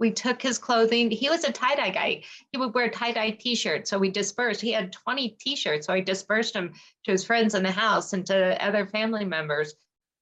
[0.00, 1.10] We took his clothing.
[1.10, 2.24] He was a tie dye guy.
[2.50, 3.90] He would wear tie dye t shirts.
[3.90, 4.60] So we dispersed.
[4.60, 5.86] He had 20 t shirts.
[5.86, 6.72] So I dispersed them
[7.04, 9.74] to his friends in the house and to other family members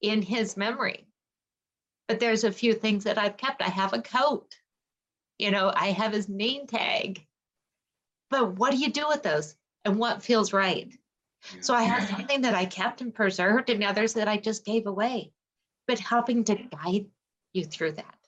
[0.03, 1.07] in his memory.
[2.09, 3.63] But there's a few things that I've kept.
[3.63, 4.53] I have a coat.
[5.39, 7.25] You know, I have his name tag.
[8.29, 9.55] But what do you do with those?
[9.85, 10.93] And what feels right?
[11.61, 14.87] So I have something that I kept and preserved and others that I just gave
[14.87, 15.33] away,
[15.87, 17.07] but helping to guide
[17.53, 18.19] you through that.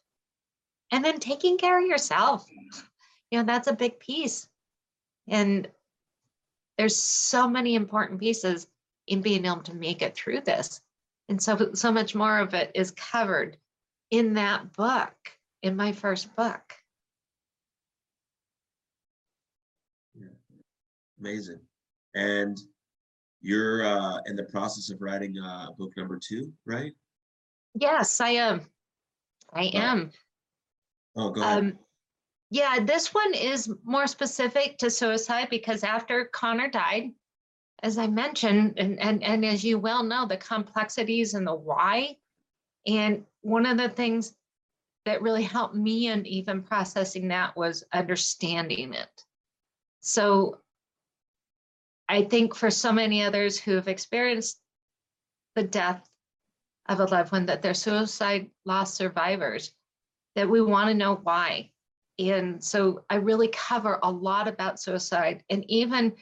[0.91, 2.49] And then taking care of yourself.
[3.31, 4.49] You know, that's a big piece.
[5.29, 5.69] And
[6.79, 8.67] there's so many important pieces
[9.07, 10.81] in being able to make it through this.
[11.29, 13.57] And so so much more of it is covered
[14.11, 15.15] in that book,
[15.63, 16.75] in my first book.
[21.23, 21.61] Amazing.
[22.17, 22.59] And
[23.43, 26.93] you're uh, in the process of writing uh, book number two, right?
[27.75, 28.63] Yes, I am.
[29.53, 30.11] I am.
[31.17, 31.59] Oh, go ahead.
[31.59, 31.79] Um,
[32.51, 37.13] yeah, this one is more specific to suicide because after Connor died,
[37.85, 42.17] as I mentioned, and, and, and as you well know, the complexities and the why.
[42.87, 44.35] And one of the things
[45.05, 49.25] that really helped me in even processing that was understanding it.
[50.01, 50.59] So
[52.09, 54.61] I think for so many others who have experienced
[55.55, 56.07] the death
[56.89, 59.73] of a loved one, that they're suicide loss survivors,
[60.35, 61.71] that we want to know why.
[62.19, 66.15] And so I really cover a lot about suicide and even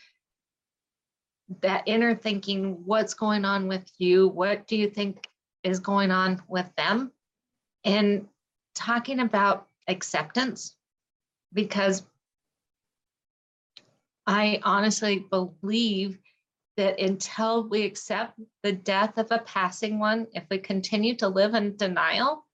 [1.63, 4.29] that inner thinking what's going on with you?
[4.29, 5.29] What do you think
[5.65, 7.11] is going on with them?
[7.85, 8.29] And
[8.75, 10.77] talking about acceptance,
[11.53, 12.05] because
[14.31, 16.17] I honestly believe
[16.77, 21.55] that until we accept the death of a passing one, if we continue to live
[21.55, 22.47] in denial,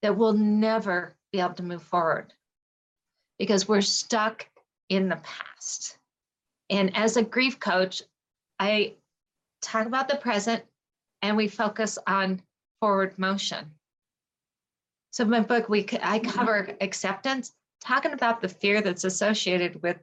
[0.00, 2.32] that we'll never be able to move forward
[3.38, 4.48] because we're stuck
[4.88, 5.98] in the past.
[6.70, 8.02] And as a grief coach,
[8.58, 8.94] I
[9.60, 10.62] talk about the present
[11.20, 12.40] and we focus on
[12.80, 13.72] forward motion.
[15.10, 19.98] So my book, we I cover acceptance, talking about the fear that's associated with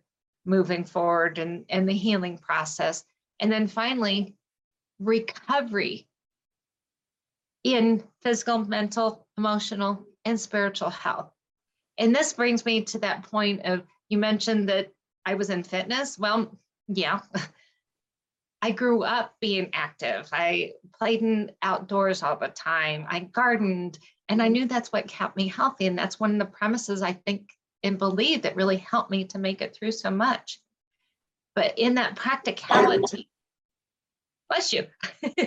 [0.46, 3.04] moving forward and, and the healing process.
[3.40, 4.36] And then finally,
[5.00, 6.08] recovery
[7.64, 11.32] in physical, mental, emotional, and spiritual health.
[11.98, 14.92] And this brings me to that point of you mentioned that
[15.26, 16.18] I was in fitness.
[16.20, 17.22] Well, yeah.
[18.62, 20.30] I grew up being active.
[20.32, 23.06] I played in outdoors all the time.
[23.10, 25.86] I gardened, and I knew that's what kept me healthy.
[25.86, 27.50] And that's one of the premises I think
[27.86, 30.60] and believe that really helped me to make it through so much.
[31.54, 33.30] But in that practicality,
[34.50, 34.88] bless you.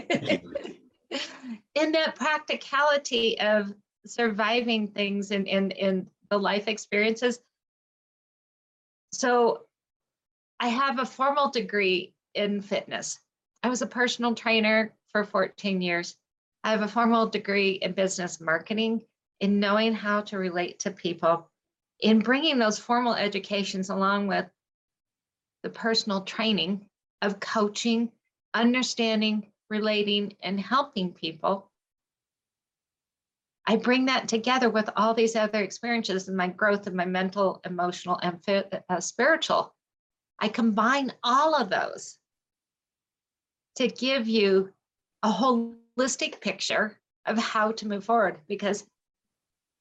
[1.75, 3.75] in that practicality of
[4.07, 7.41] surviving things in, in, in the life experiences.
[9.13, 9.63] So
[10.61, 13.19] I have a formal degree in fitness.
[13.65, 16.17] I was a personal trainer for 14 years.
[16.63, 19.03] I have a formal degree in business marketing,
[19.41, 21.49] in knowing how to relate to people,
[22.01, 24.47] in bringing those formal educations along with
[25.63, 26.87] the personal training
[27.23, 28.11] of coaching,
[28.55, 31.71] understanding, relating, and helping people.
[33.67, 37.61] I bring that together with all these other experiences and my growth of my mental,
[37.65, 38.41] emotional, and
[38.89, 39.75] uh, spiritual.
[40.39, 42.19] I combine all of those
[43.77, 44.73] to give you
[45.23, 48.87] a holistic picture of how to move forward because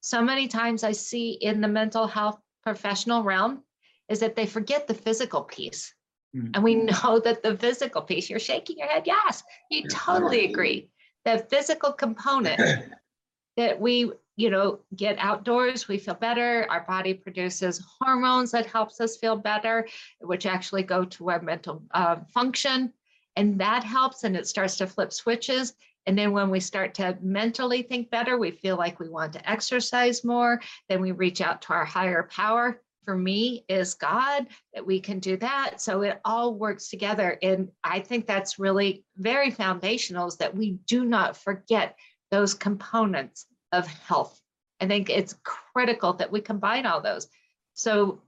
[0.07, 3.63] so many times I see in the mental health professional realm
[4.07, 5.93] is that they forget the physical piece.
[6.33, 6.51] Mm-hmm.
[6.53, 10.89] And we know that the physical piece, you're shaking your head, yes, you totally agree.
[11.25, 12.57] The physical component
[13.57, 16.65] that we, you know, get outdoors, we feel better.
[16.69, 19.89] Our body produces hormones that helps us feel better,
[20.21, 22.93] which actually go to our mental uh, function.
[23.35, 25.73] And that helps and it starts to flip switches.
[26.07, 29.49] And then when we start to mentally think better, we feel like we want to
[29.49, 30.61] exercise more.
[30.89, 35.19] Then we reach out to our higher power for me is God, that we can
[35.19, 35.79] do that.
[35.79, 37.37] So it all works together.
[37.41, 41.97] And I think that's really very foundational is that we do not forget
[42.31, 44.41] those components of health.
[44.81, 45.37] I think it's
[45.73, 47.29] critical that we combine all those.
[47.75, 48.21] So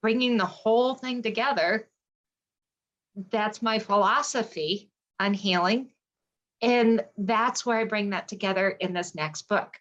[0.00, 1.86] bringing the whole thing together,
[3.30, 5.90] that's my philosophy on healing.
[6.62, 9.78] And that's where I bring that together in this next book.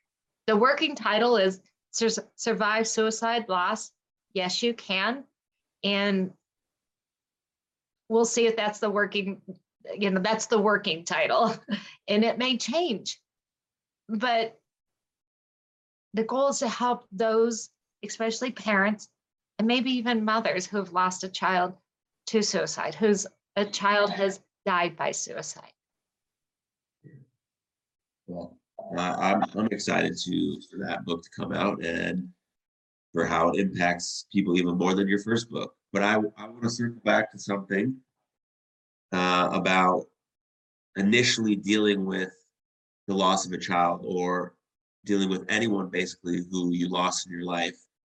[0.48, 1.62] The working title is
[1.92, 3.92] Survive Suicide Loss
[4.34, 5.24] yes, you can.
[5.84, 6.32] And
[8.10, 9.42] we'll see if that's the working,
[9.98, 11.56] you know, that's the working title.
[12.08, 13.20] and it may change.
[14.10, 14.60] But
[16.14, 17.70] the goal is to help those,
[18.04, 19.08] especially parents,
[19.58, 21.76] and maybe even mothers who have lost a child
[22.28, 25.72] to suicide, whose a child has died by suicide.
[28.28, 28.58] Well,
[28.98, 32.30] uh, I'm, I'm excited to for that book to come out and
[33.14, 35.76] for how it impacts people even more than your first book.
[35.92, 37.96] But I, I want to circle back to something
[39.12, 40.06] uh, about
[40.96, 42.32] initially dealing with
[43.08, 44.56] the loss of a child or
[45.06, 47.78] dealing with anyone basically who you lost in your life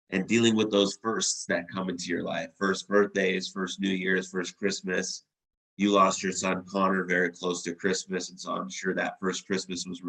[0.10, 4.30] and dealing with those firsts that come into your life first birthdays, first New Year's,
[4.30, 5.24] first Christmas.
[5.78, 9.46] You lost your son Connor very close to Christmas, and so I'm sure that first
[9.48, 10.02] Christmas was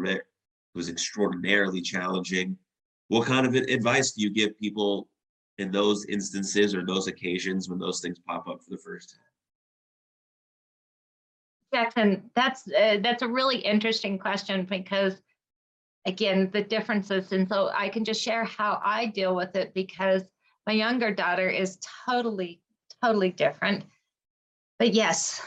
[0.75, 2.57] was extraordinarily challenging
[3.07, 5.07] what kind of advice do you give people
[5.57, 9.19] in those instances or those occasions when those things pop up for the first time?
[11.73, 15.21] Jackson, that's uh, that's a really interesting question because
[16.05, 20.23] again, the differences, and so I can just share how I deal with it because
[20.65, 22.61] my younger daughter is totally,
[23.03, 23.85] totally different.
[24.77, 25.41] But yes,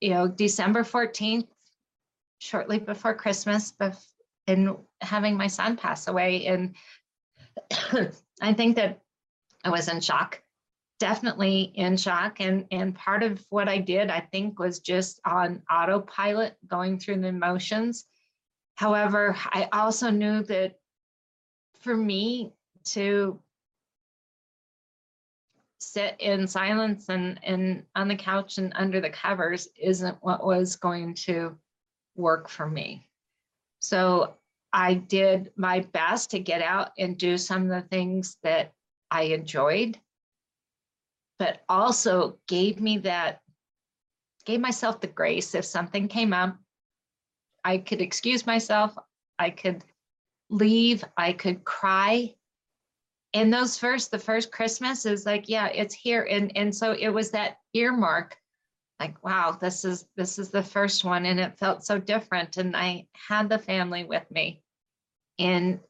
[0.00, 1.48] you know, December 14th,
[2.38, 3.72] shortly before Christmas,
[4.46, 6.46] and having my son pass away.
[6.46, 6.74] And
[8.40, 9.00] I think that
[9.64, 10.42] I was in shock,
[10.98, 12.40] definitely in shock.
[12.40, 17.20] And, and part of what I did, I think, was just on autopilot, going through
[17.20, 18.06] the motions.
[18.74, 20.76] However, I also knew that
[21.80, 22.52] for me
[22.84, 23.38] to
[25.82, 30.76] sit in silence and, and on the couch and under the covers isn't what was
[30.76, 31.56] going to
[32.14, 33.08] work for me.
[33.80, 34.34] So
[34.72, 38.72] I did my best to get out and do some of the things that
[39.10, 39.98] I enjoyed,
[41.38, 43.40] but also gave me that,
[44.46, 46.56] gave myself the grace if something came up,
[47.64, 48.96] I could excuse myself,
[49.38, 49.84] I could
[50.48, 52.34] leave, I could cry.
[53.34, 56.26] And those first, the first Christmas is like, yeah, it's here.
[56.30, 58.36] And, and so it was that earmark
[59.02, 61.26] like wow this is this is the first one.
[61.26, 62.56] And it felt so different.
[62.56, 64.62] And i had the family with me.
[65.40, 65.80] And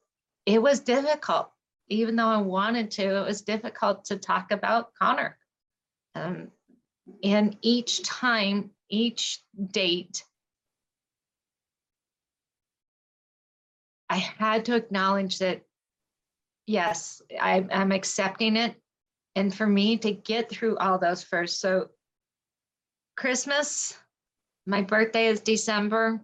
[0.47, 1.51] it was difficult.
[1.88, 5.36] Even though i wanted to it was difficult to talk about connor.
[6.14, 6.49] Um,
[7.22, 9.40] and each time each
[9.70, 10.24] date
[14.09, 15.62] i had to acknowledge that
[16.72, 18.74] yes, I, I'm accepting it.
[19.36, 21.90] And for me to get through all those first, so
[23.16, 23.96] Christmas,
[24.66, 26.20] my birthday is December,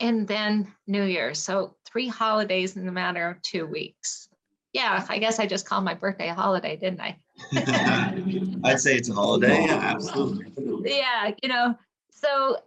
[0.00, 1.38] and then New Year's.
[1.38, 4.28] So three holidays in the matter of two weeks.
[4.72, 7.16] Yeah, I guess I just called my birthday a holiday, didn't I?
[8.64, 9.66] I'd say it's a holiday.
[9.66, 10.98] Yeah, absolutely.
[10.98, 11.76] yeah, you know,
[12.10, 12.58] so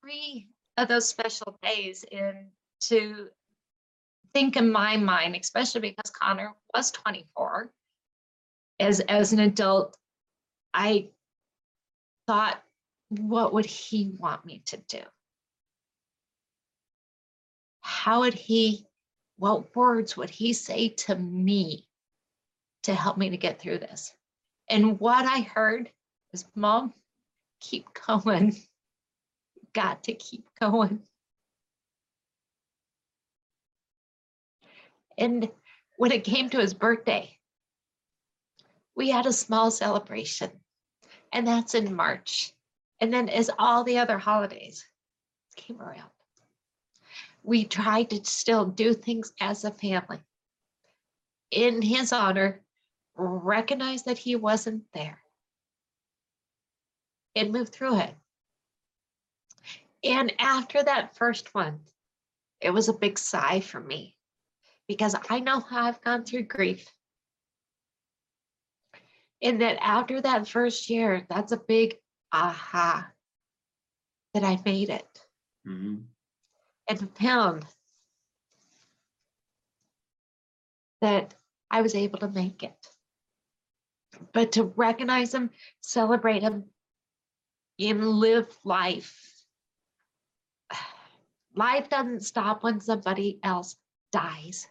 [0.00, 2.46] three of those special days in
[2.82, 3.28] to
[4.38, 7.72] think in my mind, especially because Connor was 24,
[8.78, 9.96] as as an adult,
[10.72, 11.08] I
[12.28, 12.62] thought,
[13.08, 15.00] what would he want me to do?
[17.80, 18.86] How would he,
[19.38, 21.88] what words would he say to me
[22.84, 24.14] to help me to get through this?
[24.68, 25.90] And what I heard
[26.30, 26.94] was, Mom,
[27.58, 28.54] keep going.
[29.72, 31.02] Got to keep going.
[35.18, 35.50] And
[35.96, 37.36] when it came to his birthday,
[38.94, 40.50] we had a small celebration,
[41.32, 42.52] and that's in March.
[43.00, 44.86] And then, as all the other holidays
[45.56, 46.10] came around,
[47.42, 50.20] we tried to still do things as a family
[51.50, 52.60] in his honor,
[53.16, 55.20] recognize that he wasn't there,
[57.34, 58.14] and move through it.
[60.04, 61.80] And after that first one,
[62.60, 64.17] it was a big sigh for me
[64.88, 66.90] because I know how I've gone through grief.
[69.42, 71.98] And that after that first year, that's a big
[72.32, 73.12] aha
[74.34, 75.28] that I made it
[75.66, 76.06] Mhm.
[76.88, 77.66] and found
[81.00, 81.34] that
[81.70, 82.88] I was able to make it.
[84.32, 86.70] But to recognize them, celebrate them,
[87.78, 89.44] and live life.
[91.54, 93.76] Life doesn't stop when somebody else
[94.10, 94.66] dies.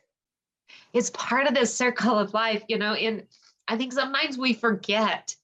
[0.94, 3.24] It's part of this circle of life, you know, and
[3.68, 5.36] I think sometimes we forget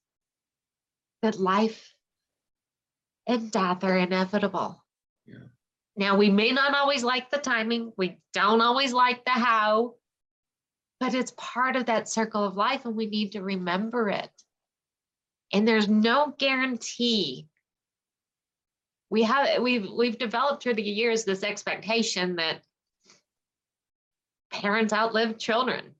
[1.22, 1.94] that life
[3.28, 4.84] and death are inevitable.
[5.26, 5.36] Yeah.
[5.96, 9.96] Now, we may not always like the timing, we don't always like the how,
[11.00, 14.32] but it's part of that circle of life and we need to remember it.
[15.52, 17.48] And there's no guarantee.
[19.10, 22.64] We have we've we've developed through the years this expectation that
[24.54, 25.96] parents outlive children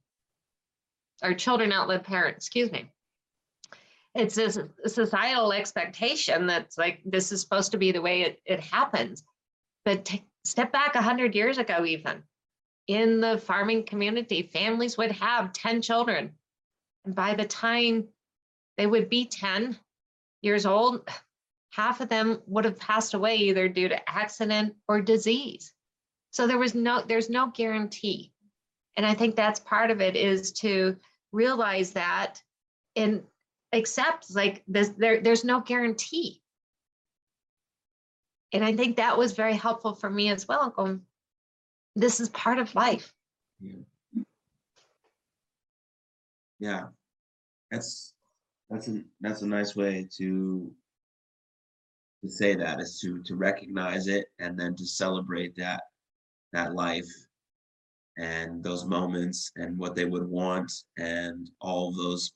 [1.24, 2.90] or children outlive parents, excuse me.
[4.16, 8.60] It's this societal expectation that's like this is supposed to be the way it, it
[8.60, 9.24] happens.
[9.86, 10.14] But
[10.46, 12.24] step back 100 years ago, even
[12.88, 16.34] in the farming community, families would have 10 children.
[17.06, 18.08] And by the time
[18.78, 19.78] they would be 10
[20.42, 21.10] years old,
[21.72, 25.74] half of them would have passed away either due to accident or disease.
[26.32, 28.33] So there was no, there's no guarantee.
[28.96, 30.96] And I think that's part of it is to
[31.32, 32.42] realize that
[32.96, 33.24] and
[33.72, 36.42] accept like this, there, there's no guarantee.
[38.52, 40.70] And I think that was very helpful for me as well.
[40.70, 41.02] Going,
[41.96, 43.14] this is part of life.
[46.60, 46.88] Yeah.
[47.72, 48.14] That's
[48.70, 50.72] that's a that's a nice way to
[52.24, 55.84] to say that is to to recognize it and then to celebrate that
[56.54, 57.10] that life
[58.18, 62.34] and those moments and what they would want and all those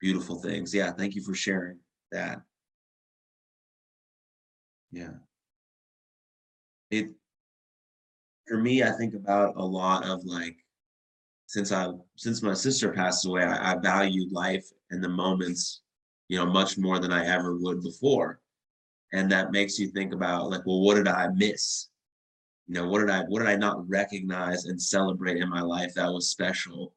[0.00, 0.74] beautiful things.
[0.74, 1.78] Yeah, thank you for sharing
[2.12, 2.40] that.
[4.90, 5.14] Yeah.
[6.90, 7.10] It
[8.46, 10.56] for me, I think about a lot of like
[11.46, 15.82] since I since my sister passed away, I, I valued life and the moments,
[16.28, 18.40] you know, much more than I ever would before.
[19.12, 21.88] And that makes you think about like, well, what did I miss?
[22.68, 25.94] You know, what did I what did I not recognize and celebrate in my life
[25.94, 26.94] that was special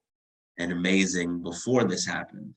[0.57, 2.53] and amazing before this happened?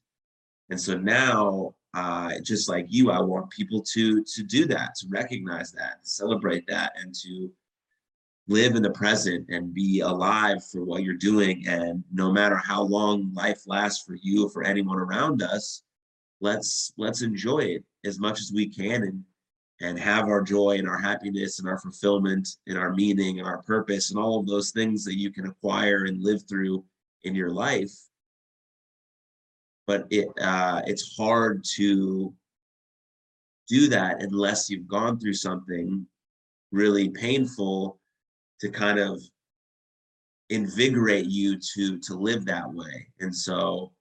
[0.71, 5.07] And so now, uh, just like you, I want people to to do that, to
[5.09, 7.53] recognize that, to celebrate that, and to
[8.49, 11.65] live in the present and be alive for what you're doing.
[11.69, 15.85] And no matter how long life lasts for you or for anyone around us,
[16.41, 19.25] let's let's enjoy it as much as we can and
[19.81, 23.63] and have our joy and our happiness and our fulfillment and our meaning and our
[23.63, 26.85] purpose and all of those things that you can acquire and live through
[27.25, 27.93] in your life.
[29.87, 32.33] But it uh, it's hard to
[33.69, 36.07] do that unless you've gone through something
[36.71, 37.99] really painful
[38.61, 39.21] to kind of
[40.51, 43.09] invigorate you to to live that way.
[43.21, 43.93] And so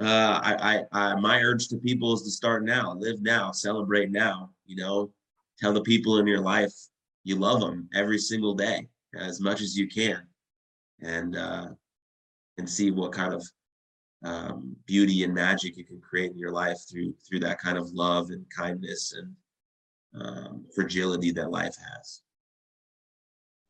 [0.00, 4.10] uh I, I i my urge to people is to start now live now celebrate
[4.10, 5.10] now you know
[5.58, 6.74] tell the people in your life
[7.24, 8.88] you love them every single day
[9.18, 10.22] as much as you can
[11.00, 11.68] and uh
[12.58, 13.46] and see what kind of
[14.24, 17.92] um, beauty and magic you can create in your life through through that kind of
[17.92, 19.34] love and kindness and
[20.22, 22.22] um, fragility that life has.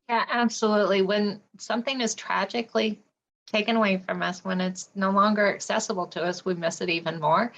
[0.08, 1.02] Yeah, absolutely.
[1.02, 3.02] When something is tragically
[3.46, 7.20] taken away from us, when it's no longer accessible to us, we miss it even
[7.20, 7.52] more.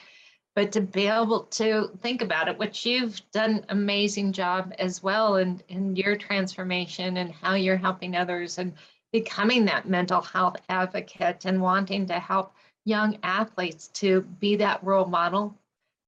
[0.55, 5.37] But to be able to think about it, which you've done amazing job as well
[5.37, 8.73] in, in your transformation and how you're helping others and
[9.13, 15.07] becoming that mental health advocate and wanting to help young athletes to be that role
[15.07, 15.55] model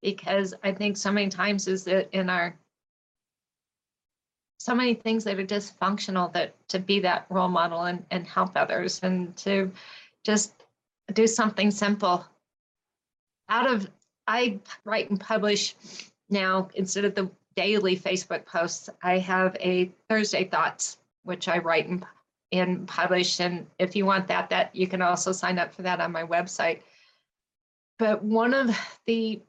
[0.01, 2.55] because I think so many times is that in our
[4.63, 8.51] so many things that are dysfunctional that to be that role model and, and help
[8.55, 9.71] others and to
[10.23, 10.65] just
[11.13, 12.25] do something simple.
[13.49, 13.89] Out of
[14.27, 15.75] i write and publish
[16.29, 21.87] now instead of the daily facebook posts i have a thursday thoughts which i write
[21.87, 22.05] and,
[22.51, 23.39] and publish.
[23.39, 26.23] And if you want that that you can also sign up for that on my
[26.23, 26.81] website.
[27.97, 29.41] But one of the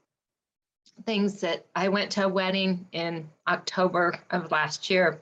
[1.05, 5.20] things that I went to a wedding in October of last year.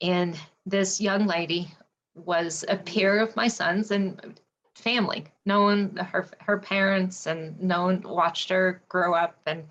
[0.00, 1.68] And this young lady
[2.14, 4.40] was a peer of my son's and
[4.74, 9.64] family, known her her parents and known watched her grow up and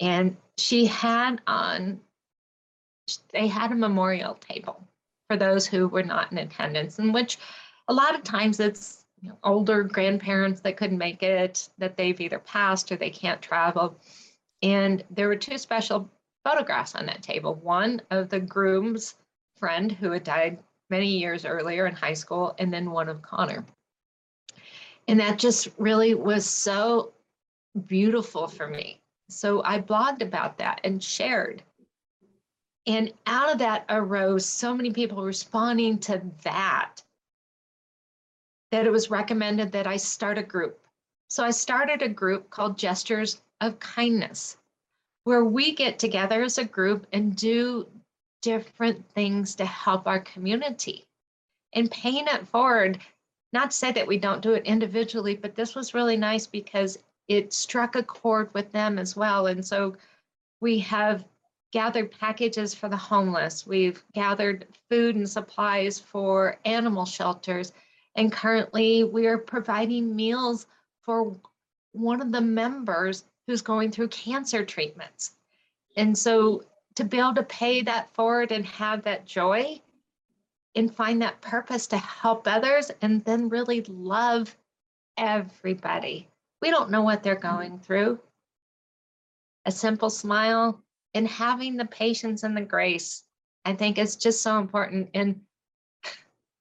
[0.00, 2.00] and she had on
[3.32, 4.86] they had a memorial table
[5.28, 7.38] for those who were not in attendance, in which
[7.88, 12.20] a lot of times it's you know, older grandparents that couldn't make it, that they've
[12.20, 13.96] either passed or they can't travel.
[14.62, 16.08] And there were two special
[16.44, 19.16] photographs on that table one of the groom's
[19.56, 20.58] friend who had died
[20.90, 23.64] many years earlier in high school, and then one of Connor.
[25.06, 27.12] And that just really was so
[27.86, 29.00] beautiful for me.
[29.28, 31.62] So I blogged about that and shared.
[32.86, 37.02] And out of that arose so many people responding to that
[38.70, 40.86] that it was recommended that I start a group.
[41.28, 44.56] So I started a group called Gestures of Kindness,
[45.24, 47.86] where we get together as a group and do
[48.42, 51.06] different things to help our community.
[51.74, 52.98] And paying it forward,
[53.52, 56.98] not to say that we don't do it individually, but this was really nice because
[57.28, 59.46] it struck a chord with them as well.
[59.48, 59.96] And so
[60.60, 61.24] we have
[61.72, 67.72] gathered packages for the homeless, we've gathered food and supplies for animal shelters
[68.18, 70.66] and currently, we are providing meals
[71.02, 71.36] for
[71.92, 75.36] one of the members who's going through cancer treatments.
[75.96, 76.64] And so,
[76.96, 79.80] to be able to pay that forward and have that joy
[80.74, 84.56] and find that purpose to help others and then really love
[85.16, 86.26] everybody.
[86.60, 88.18] We don't know what they're going through.
[89.64, 90.82] A simple smile
[91.14, 93.22] and having the patience and the grace,
[93.64, 95.10] I think, is just so important.
[95.14, 95.42] And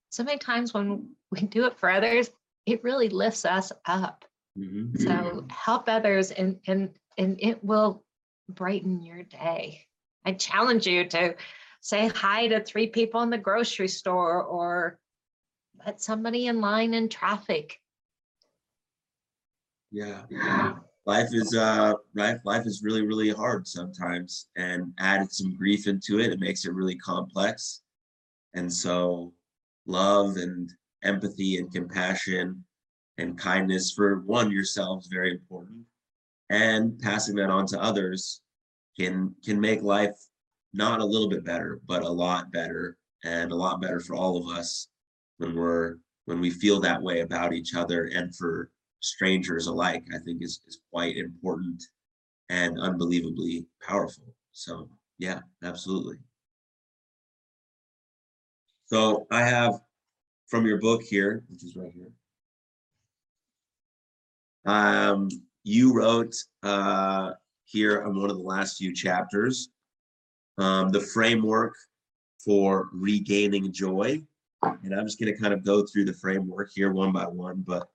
[0.10, 2.30] so many times when we do it for others,
[2.66, 4.26] it really lifts us up.
[4.58, 4.98] Mm-hmm.
[4.98, 8.04] So help others and and and it will
[8.50, 9.86] brighten your day.
[10.26, 11.36] I challenge you to
[11.82, 15.00] say hi to three people in the grocery store or
[15.86, 17.80] let somebody in line in traffic.
[19.92, 20.24] Yeah.
[21.06, 26.20] Life is uh life life is really, really hard sometimes and added some grief into
[26.20, 26.32] it.
[26.32, 27.82] It makes it really complex.
[28.54, 29.34] And so
[29.88, 30.72] love and
[31.04, 32.64] empathy and compassion
[33.18, 35.80] and kindness for one yourself is very important
[36.50, 38.42] and passing that on to others
[39.00, 40.18] can can make life
[40.74, 44.38] not a little bit better but a lot better and a lot better for all
[44.38, 44.88] of us
[45.38, 48.70] when we're when we feel that way about each other and for
[49.00, 51.82] strangers alike i think is, is quite important
[52.50, 54.24] and unbelievably powerful.
[54.52, 56.18] So yeah absolutely
[58.88, 59.80] so i have
[60.48, 62.08] from your book here, which is right here.
[64.66, 65.30] Um,
[65.64, 67.34] you wrote uh,
[67.66, 69.70] here on one of the last few chapters
[70.58, 71.76] um, the framework
[72.44, 74.22] for regaining joy.
[74.64, 77.64] And I'm just going to kind of go through the framework here one by one.
[77.68, 77.88] But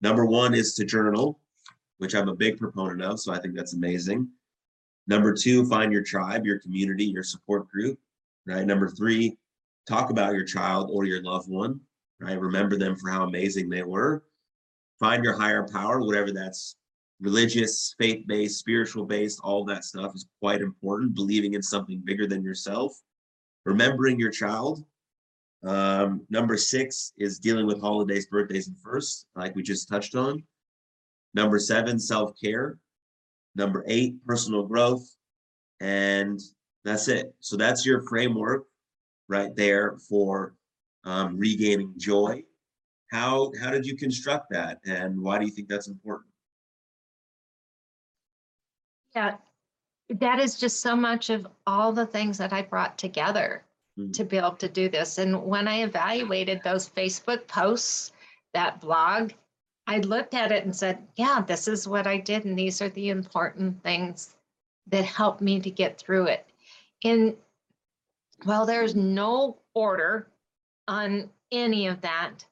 [0.00, 1.40] number one is to journal,
[1.98, 3.18] which I'm a big proponent of.
[3.18, 4.28] So I think that's amazing.
[5.06, 7.98] Number two, find your tribe, your community, your support group.
[8.46, 8.64] Right.
[8.64, 9.36] Number three,
[9.86, 11.80] talk about your child or your loved one
[12.20, 12.40] right?
[12.40, 14.24] Remember them for how amazing they were.
[14.98, 16.76] Find your higher power, whatever that's
[17.20, 21.14] religious, faith based, spiritual based, all that stuff is quite important.
[21.14, 22.92] Believing in something bigger than yourself.
[23.64, 24.84] Remembering your child.
[25.64, 30.44] Um, number six is dealing with holidays, birthdays, and firsts, like we just touched on.
[31.32, 32.78] Number seven, self care.
[33.56, 35.08] Number eight, personal growth.
[35.80, 36.40] And
[36.84, 37.34] that's it.
[37.40, 38.66] So that's your framework
[39.28, 40.54] right there for
[41.04, 42.42] um, regaining joy.
[43.10, 46.30] How how did you construct that, and why do you think that's important?
[49.14, 49.36] Yeah,
[50.08, 53.64] that is just so much of all the things that I brought together
[53.98, 54.12] Mm.
[54.12, 55.18] to be able to do this.
[55.18, 58.10] And when I evaluated those Facebook posts,
[58.52, 59.32] that blog,
[59.86, 62.44] I looked at it and said, yeah, this is what I did.
[62.44, 64.34] And these are the important things
[64.88, 66.46] that helped me to get through it.
[67.04, 67.36] And
[68.44, 70.28] while there's no order
[70.88, 72.44] on any of that,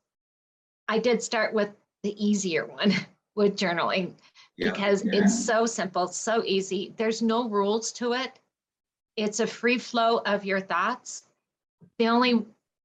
[0.89, 1.71] I did start with
[2.03, 2.93] the easier one
[3.35, 4.13] with journaling
[4.57, 4.71] Yeah.
[4.71, 6.93] because it's so simple, so easy.
[6.97, 8.39] There's no rules to it.
[9.17, 11.25] It's a free flow of your thoughts.
[11.99, 12.45] The only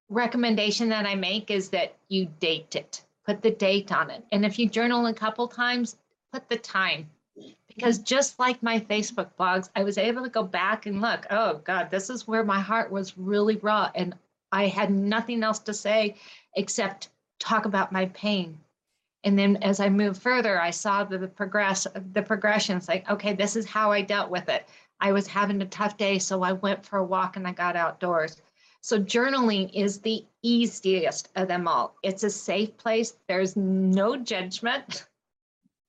[0.09, 4.23] recommendation that I make is that you date it, put the date on it.
[4.31, 5.97] And if you journal a couple times,
[6.31, 7.09] put the time.
[7.77, 7.85] Mm-hmm.
[7.85, 11.61] Because just like my Facebook blogs, I was able to go back and look, oh
[11.63, 13.91] God, this is where my heart was really raw.
[13.95, 14.15] And
[14.51, 16.15] I had nothing else to say
[16.55, 17.09] except
[17.39, 18.57] talk about my pain
[19.27, 23.33] and then as I moved further, I saw the, the progress, the progressions like, okay,
[23.33, 24.67] this is how I dealt with it.
[25.01, 27.75] I was having a tough day, so I went for a walk and I got
[27.75, 28.41] outdoors.
[28.79, 31.95] So journaling is the easiest of them all.
[32.03, 33.17] It's a safe place.
[33.27, 35.05] There's no judgment.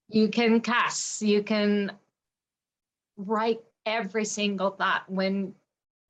[0.09, 1.93] You can cuss, you can
[3.17, 5.55] write every single thought when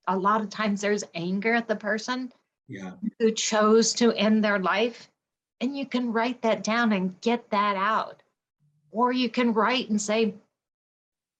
[0.06, 2.32] a lot of times there's anger at the person
[2.68, 2.92] Yeah.
[3.18, 5.10] who chose to end their life.
[5.60, 8.22] And you can write that down and get that out.
[8.90, 10.34] Or you can write and say,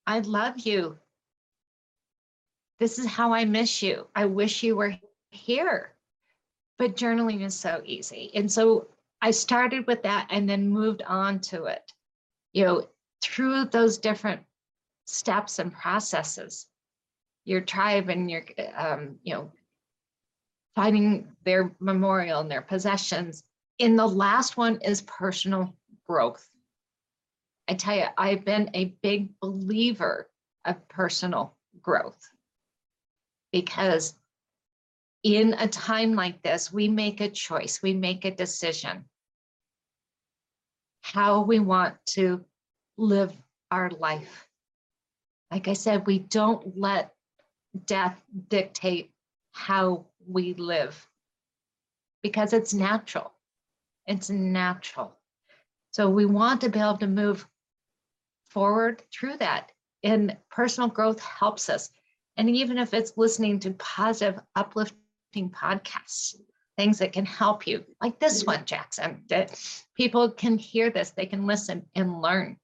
[0.07, 0.99] I love you.
[2.81, 4.07] This is how I miss you.
[4.15, 4.95] I wish you were
[5.31, 5.93] here.
[6.79, 8.31] But journaling is so easy.
[8.35, 8.89] And so
[9.21, 11.93] I started with that and then moved on to it.
[12.53, 12.89] You know,
[13.23, 14.43] through those different
[15.07, 16.67] steps and processes,
[17.45, 18.45] your tribe and your,
[18.77, 19.53] um, you know,
[20.75, 23.43] finding their memorial and their possessions.
[23.81, 25.75] And the last one is personal
[26.07, 26.49] growth.
[27.69, 30.31] I tell you, I've been a big believer
[30.65, 32.31] of personal growth
[33.53, 34.15] because
[35.23, 39.05] in a time like this, we make a choice, we make a decision
[41.03, 42.45] how we want to
[42.97, 43.33] live
[43.71, 44.49] our life.
[45.51, 47.15] Like I said, we don't let
[47.87, 49.11] death dictate
[49.53, 51.07] how we live
[52.23, 53.33] because it's natural.
[54.07, 55.17] It's natural.
[55.93, 57.47] So we want to be able to move
[58.49, 59.73] forward through that.
[60.03, 61.91] And personal growth helps us.
[62.37, 66.37] And even if it's listening to positive, uplifting podcasts,
[66.79, 69.61] things that can help you, like this one, Jackson, that
[69.97, 72.57] people can hear this, they can listen and learn.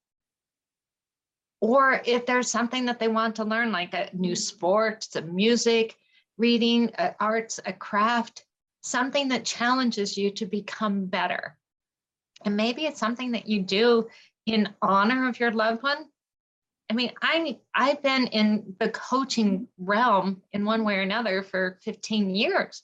[1.60, 5.96] Or if there's something that they want to learn, like a new sport, some music,
[6.38, 8.44] reading, uh, arts, a craft,
[8.82, 11.58] something that challenges you to become better.
[12.44, 14.06] And maybe it's something that you do
[14.46, 16.04] in honor of your loved one.
[16.88, 21.78] I mean, I I've been in the coaching realm in one way or another for
[21.82, 22.82] 15 years.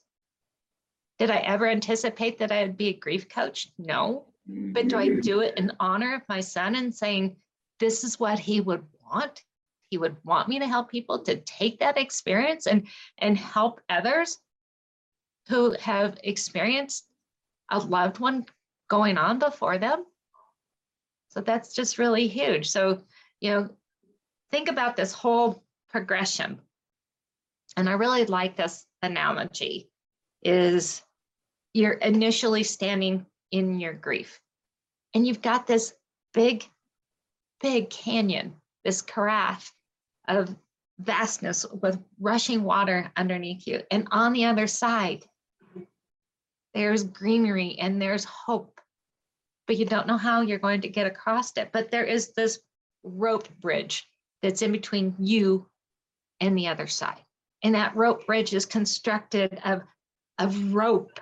[1.21, 3.69] Did I ever anticipate that I'd be a grief coach?
[3.79, 4.25] No.
[4.47, 5.21] But do I mm-hmm.
[5.21, 7.37] do it in honor of my son and saying,
[7.79, 9.45] this is what he would want?
[9.91, 12.87] He would want me to help people to take that experience and,
[13.19, 14.39] and help others
[15.49, 17.07] who have experienced
[17.71, 18.47] a loved one
[18.89, 20.07] going on before them.
[21.29, 22.71] So that's just really huge.
[22.71, 23.03] So,
[23.41, 23.69] you know,
[24.51, 26.61] think about this whole progression.
[27.77, 29.91] And I really like this analogy
[30.43, 31.03] is
[31.73, 34.41] you're initially standing in your grief
[35.15, 35.93] and you've got this
[36.35, 36.65] big,
[37.61, 38.55] big canyon,
[38.85, 39.73] this carafe
[40.29, 40.55] of
[40.99, 43.83] vastness with rushing water underneath you.
[43.91, 45.25] And on the other side,
[46.75, 48.81] there's greenery and there's hope,
[49.67, 51.71] but you don't know how you're going to get across it.
[51.73, 52.61] But there is this
[53.03, 54.07] rope bridge
[54.43, 55.67] that's in between you
[56.39, 57.21] and the other side.
[57.63, 59.83] And that rope bridge is constructed of,
[60.39, 61.19] of rope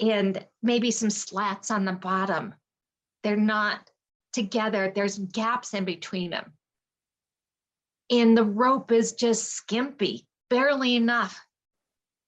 [0.00, 2.54] and maybe some slats on the bottom.
[3.22, 3.90] They're not
[4.32, 6.52] together, there's gaps in between them.
[8.10, 11.38] And the rope is just skimpy, barely enough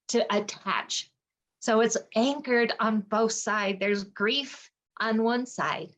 [0.09, 1.11] to attach.
[1.61, 3.79] So it's anchored on both sides.
[3.81, 5.91] There's grief on one side.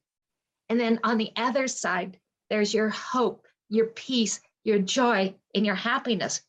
[0.68, 2.18] And then on the other side,
[2.50, 6.40] there's your hope, your peace, your joy, and your happiness.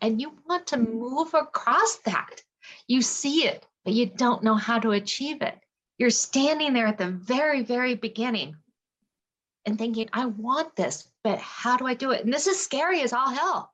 [0.00, 2.42] And you want to move across that.
[2.86, 5.58] You see it, but you don't know how to achieve it.
[5.98, 8.56] You're standing there at the very, very beginning
[9.66, 12.24] and thinking, I want this, but how do I do it?
[12.24, 13.72] And this is scary as all hell.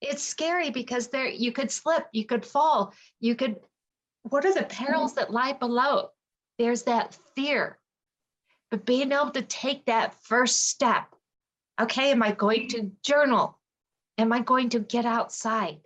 [0.00, 3.56] It's scary because there you could slip, you could fall, you could
[4.28, 6.10] what are the perils that lie below?
[6.58, 7.78] There's that fear.
[8.70, 11.14] But being able to take that first step,
[11.80, 13.58] okay, am I going to journal?
[14.18, 15.78] Am I going to get outside?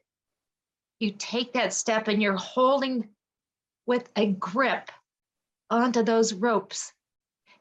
[1.00, 3.08] You take that step and you're holding
[3.90, 4.88] with a grip
[5.68, 6.92] onto those ropes.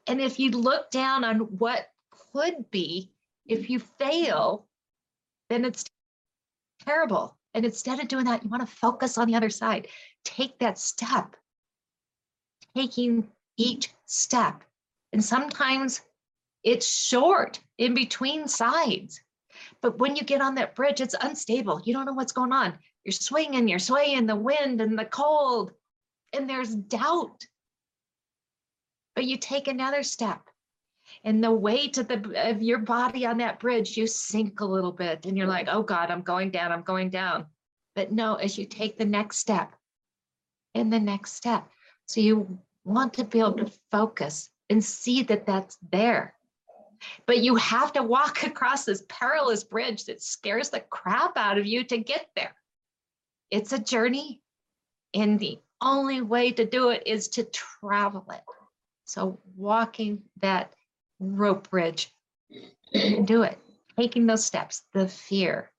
[0.06, 3.12] And if you look down on what could be,
[3.48, 4.68] if you fail,
[5.50, 5.86] then it's
[6.86, 7.36] terrible.
[7.56, 9.88] And instead of doing that, you want to focus on the other side.
[10.24, 11.36] Take that step,
[12.78, 13.28] taking
[13.58, 14.64] each step.
[15.12, 16.02] And sometimes
[16.64, 19.20] it's short in between sides.
[19.82, 21.82] But when you get on that bridge, it's unstable.
[21.84, 22.78] You don't know what's going on.
[23.04, 25.72] You're swinging, you're swaying the wind and the cold,
[26.34, 27.46] and there's doubt.
[29.16, 30.42] But you take another step,
[31.24, 34.92] and the weight of the of your body on that bridge, you sink a little
[34.92, 36.72] bit, and you're like, "Oh God, I'm going down.
[36.72, 37.48] I'm going down."
[37.96, 39.76] But no, as you take the next step,
[40.76, 41.68] and the next step,
[42.06, 46.36] so you want to be able to focus and see that that's there.
[47.26, 51.66] But you have to walk across this perilous bridge that scares the crap out of
[51.66, 52.56] you to get there.
[53.52, 54.42] It's a journey,
[55.14, 58.42] and the only way to do it is to travel it.
[59.06, 60.74] So, walking that
[61.20, 62.14] rope bridge,
[63.26, 63.58] do it,
[63.98, 65.72] taking those steps, the fear,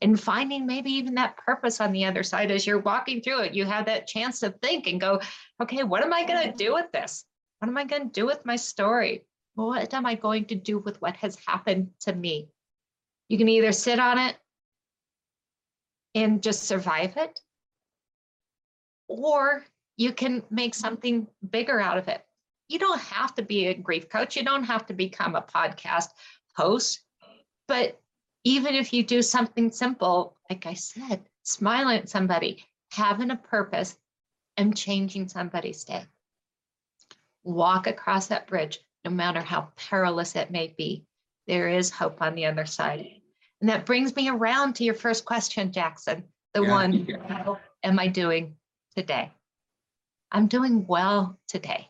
[0.00, 3.54] and finding maybe even that purpose on the other side as you're walking through it.
[3.54, 5.20] You have that chance to think and go,
[5.62, 7.24] okay, what am I going to do with this?
[7.58, 9.24] What am I going to do with my story?
[9.54, 12.48] What am I going to do with what has happened to me?
[13.28, 14.36] You can either sit on it
[16.14, 17.38] and just survive it,
[19.10, 22.24] or you can make something bigger out of it.
[22.68, 26.10] You don't have to be a grief coach, you don't have to become a podcast
[26.56, 27.00] host,
[27.66, 28.00] but
[28.44, 33.98] even if you do something simple, like I said, smiling at somebody, having a purpose,
[34.56, 36.04] and changing somebody's day.
[37.42, 41.04] Walk across that bridge, no matter how perilous it may be.
[41.48, 43.08] There is hope on the other side.
[43.60, 46.24] And that brings me around to your first question, Jackson.
[46.54, 46.70] The Yeah.
[46.70, 48.56] one, how am I doing
[48.96, 49.32] today?
[50.32, 51.88] I'm doing well today.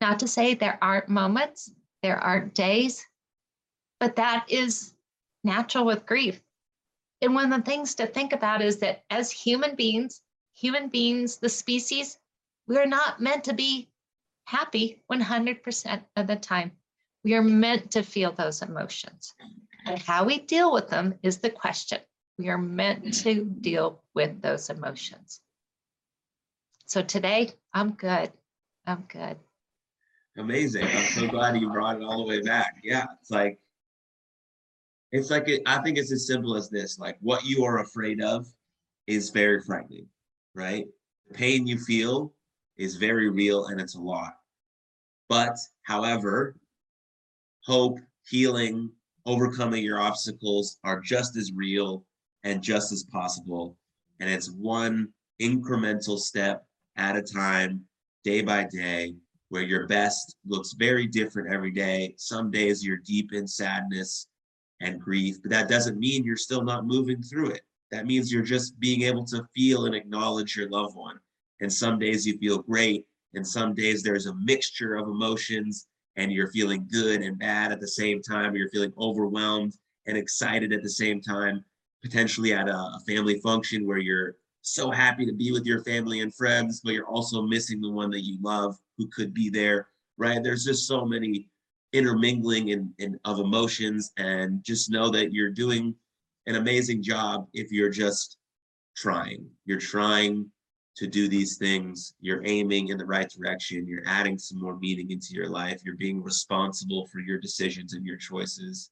[0.00, 1.70] Not to say there aren't moments,
[2.02, 3.06] there aren't days,
[3.98, 4.94] but that is
[5.44, 6.40] natural with grief.
[7.22, 10.22] And one of the things to think about is that as human beings,
[10.54, 12.18] human beings, the species,
[12.66, 13.90] we're not meant to be
[14.44, 16.72] happy 100% of the time.
[17.24, 19.34] We are meant to feel those emotions.
[19.86, 22.00] And how we deal with them is the question.
[22.38, 25.40] We are meant to deal with those emotions.
[26.90, 28.32] So today, I'm good.
[28.84, 29.36] I'm good.
[30.36, 30.86] Amazing.
[30.86, 32.80] I'm so glad you brought it all the way back.
[32.82, 33.60] Yeah, it's like
[35.12, 36.98] it's like it, I think it's as simple as this.
[36.98, 38.48] Like what you are afraid of
[39.06, 40.08] is very frightening,
[40.56, 40.88] right?
[41.28, 42.34] The pain you feel
[42.76, 44.32] is very real and it's a lot.
[45.28, 46.56] But however,
[47.62, 48.90] hope, healing,
[49.26, 52.04] overcoming your obstacles are just as real
[52.42, 53.76] and just as possible.
[54.18, 55.10] And it's one
[55.40, 56.66] incremental step
[56.96, 57.84] at a time,
[58.24, 59.14] day by day,
[59.48, 62.14] where your best looks very different every day.
[62.16, 64.28] Some days you're deep in sadness
[64.80, 67.62] and grief, but that doesn't mean you're still not moving through it.
[67.90, 71.18] That means you're just being able to feel and acknowledge your loved one.
[71.60, 76.32] And some days you feel great, and some days there's a mixture of emotions, and
[76.32, 79.74] you're feeling good and bad at the same time, you're feeling overwhelmed
[80.06, 81.64] and excited at the same time,
[82.02, 86.20] potentially at a, a family function where you're so happy to be with your family
[86.20, 89.88] and friends, but you're also missing the one that you love who could be there,
[90.18, 90.42] right?
[90.42, 91.48] There's just so many
[91.92, 95.94] intermingling in, in of emotions, and just know that you're doing
[96.46, 98.36] an amazing job if you're just
[98.96, 99.48] trying.
[99.64, 100.50] You're trying
[100.96, 102.14] to do these things.
[102.20, 103.86] You're aiming in the right direction.
[103.86, 105.80] You're adding some more meaning into your life.
[105.84, 108.90] You're being responsible for your decisions and your choices.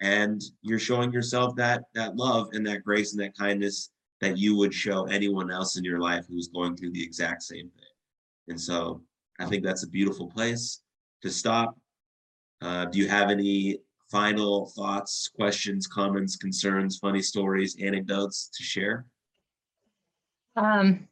[0.00, 3.90] And you're showing yourself that that love and that grace and that kindness
[4.20, 7.70] that you would show anyone else in your life who's going through the exact same
[7.70, 7.84] thing.
[8.48, 9.02] And so
[9.38, 10.82] I think that's a beautiful place
[11.22, 11.78] to stop.
[12.60, 13.78] Uh, do you have any
[14.10, 19.06] final thoughts, questions, comments, concerns, funny stories, anecdotes to share?
[20.56, 21.06] Um,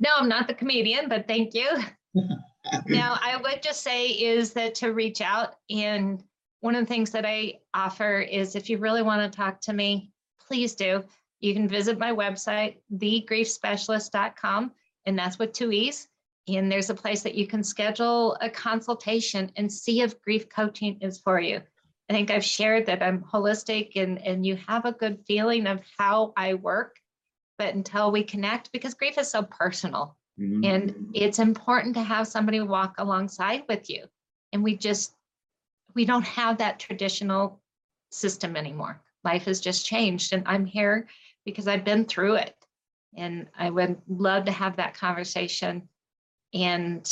[0.00, 1.68] no, I'm not the comedian, but thank you.
[2.86, 5.54] now, I would just say is that to reach out.
[5.70, 6.22] And
[6.60, 9.72] one of the things that I offer is if you really want to talk to
[9.72, 11.04] me, please do.
[11.42, 14.72] You can visit my website, thegriefspecialist.com,
[15.06, 16.08] and that's with two E's.
[16.48, 20.98] And there's a place that you can schedule a consultation and see if grief coaching
[21.00, 21.60] is for you.
[22.08, 25.80] I think I've shared that I'm holistic and, and you have a good feeling of
[25.98, 26.96] how I work.
[27.58, 30.64] but until we connect, because grief is so personal Mhm.
[30.66, 34.06] and it's important to have somebody walk alongside with you.
[34.52, 35.14] And we just,
[35.94, 37.60] we don't have that traditional
[38.10, 39.00] system anymore.
[39.22, 40.32] Life has just changed.
[40.32, 41.06] And I'm here
[41.44, 42.54] because I've been through it.
[43.16, 45.88] And I would love to have that conversation
[46.54, 47.06] and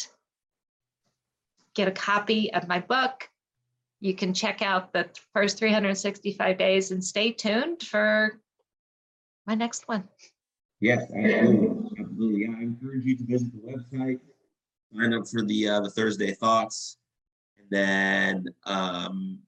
[1.74, 3.28] get a copy of my book.
[4.00, 8.40] You can check out the first 365 days and stay tuned for
[9.46, 10.08] my next one.
[10.80, 12.46] Yes, absolutely, absolutely.
[12.46, 14.20] I encourage you to visit the website,
[14.94, 16.96] sign up for the uh, the Thursday thoughts,
[17.58, 19.40] and then um,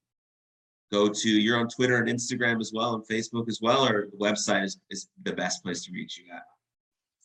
[0.92, 1.28] go to.
[1.28, 4.78] You're on Twitter and Instagram as well, and Facebook as well, or the website is,
[4.90, 6.42] is the best place to reach you at.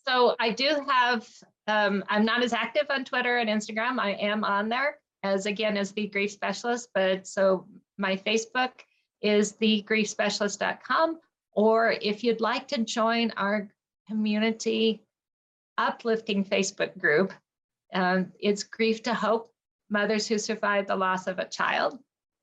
[0.07, 1.27] So I do have,
[1.67, 3.99] um, I'm not as active on Twitter and Instagram.
[3.99, 8.71] I am on there as again as the grief specialist, but so my Facebook
[9.21, 11.19] is thegriefspecialist.com.
[11.51, 13.67] Or if you'd like to join our
[14.07, 15.03] community
[15.77, 17.33] uplifting Facebook group,
[17.93, 19.51] um, it's Grief to Hope
[19.89, 21.97] Mothers Who Survived the Loss of a Child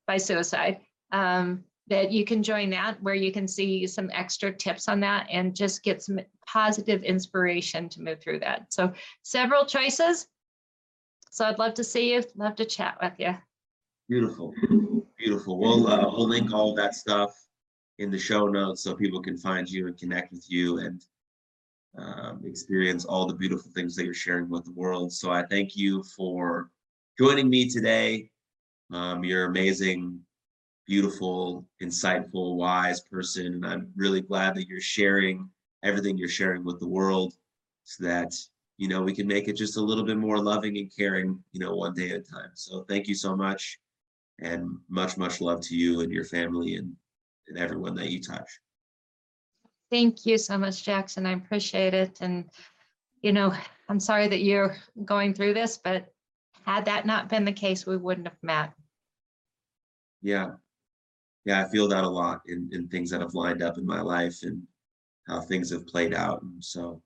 [0.05, 0.81] by Suicide.
[1.15, 5.27] Um, that you can join that where you can see some extra tips on that
[5.31, 8.73] and just get some positive inspiration to move through that.
[8.73, 8.91] So
[9.21, 10.27] several choices.
[11.31, 13.35] So I'd love to see you, love to chat with you.
[14.09, 14.53] Beautiful,
[15.17, 15.59] beautiful.
[15.59, 17.31] We'll uh, we'll link all that stuff
[17.99, 21.01] in the show notes so people can find you and connect with you and
[21.97, 25.13] um, experience all the beautiful things that you're sharing with the world.
[25.13, 26.71] So I thank you for
[27.17, 28.29] joining me today.
[28.91, 30.19] Um, you're amazing,
[30.85, 35.49] beautiful, insightful, wise person, and I'm really glad that you're sharing
[35.83, 37.33] everything you're sharing with the world,
[37.83, 38.33] so that
[38.77, 41.59] you know we can make it just a little bit more loving and caring, you
[41.59, 42.51] know, one day at a time.
[42.53, 43.79] So thank you so much,
[44.39, 46.93] and much much love to you and your family and
[47.47, 48.49] and everyone that you touch.
[49.91, 51.27] Thank you so much, Jackson.
[51.27, 52.17] I appreciate it.
[52.21, 52.49] And,
[53.21, 53.53] you know,
[53.87, 54.75] I'm sorry that you're
[55.05, 56.11] going through this, but
[56.65, 58.73] had that not been the case, we wouldn't have met.
[60.23, 60.53] Yeah.
[61.45, 64.01] Yeah, I feel that a lot in, in things that have lined up in my
[64.01, 64.63] life and
[65.27, 66.41] how things have played out.
[66.41, 67.01] And so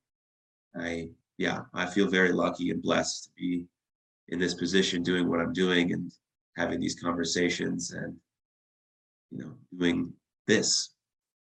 [0.75, 3.65] I, yeah, I feel very lucky and blessed to be
[4.29, 6.11] in this position doing what I'm doing and
[6.55, 8.15] having these conversations and,
[9.31, 10.13] you know, doing
[10.47, 10.91] this,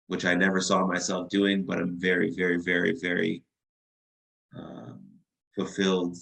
[0.07, 3.43] which I never saw myself doing, but I'm very, very, very, very
[4.57, 5.01] um,
[5.55, 6.17] fulfilled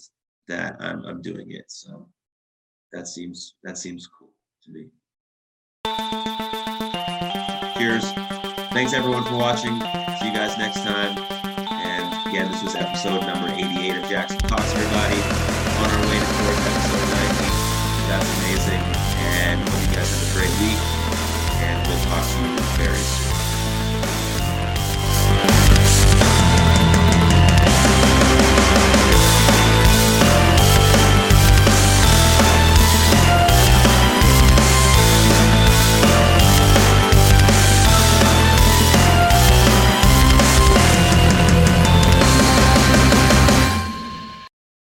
[0.48, 1.70] that I'm, I'm doing it.
[1.70, 2.08] So
[2.92, 4.32] that seems, that seems cool
[4.64, 6.45] to me.
[7.78, 8.10] Cheers.
[8.72, 9.78] Thanks everyone for watching.
[10.18, 11.16] See you guys next time.
[11.68, 15.20] And again, this was episode number 88 of Jackson Talks Everybody.
[15.20, 17.36] On our way to fourth episode 90.
[18.08, 18.80] That's amazing.
[19.18, 20.80] And hope you guys have a great week.
[21.60, 23.35] And we'll talk to you very soon.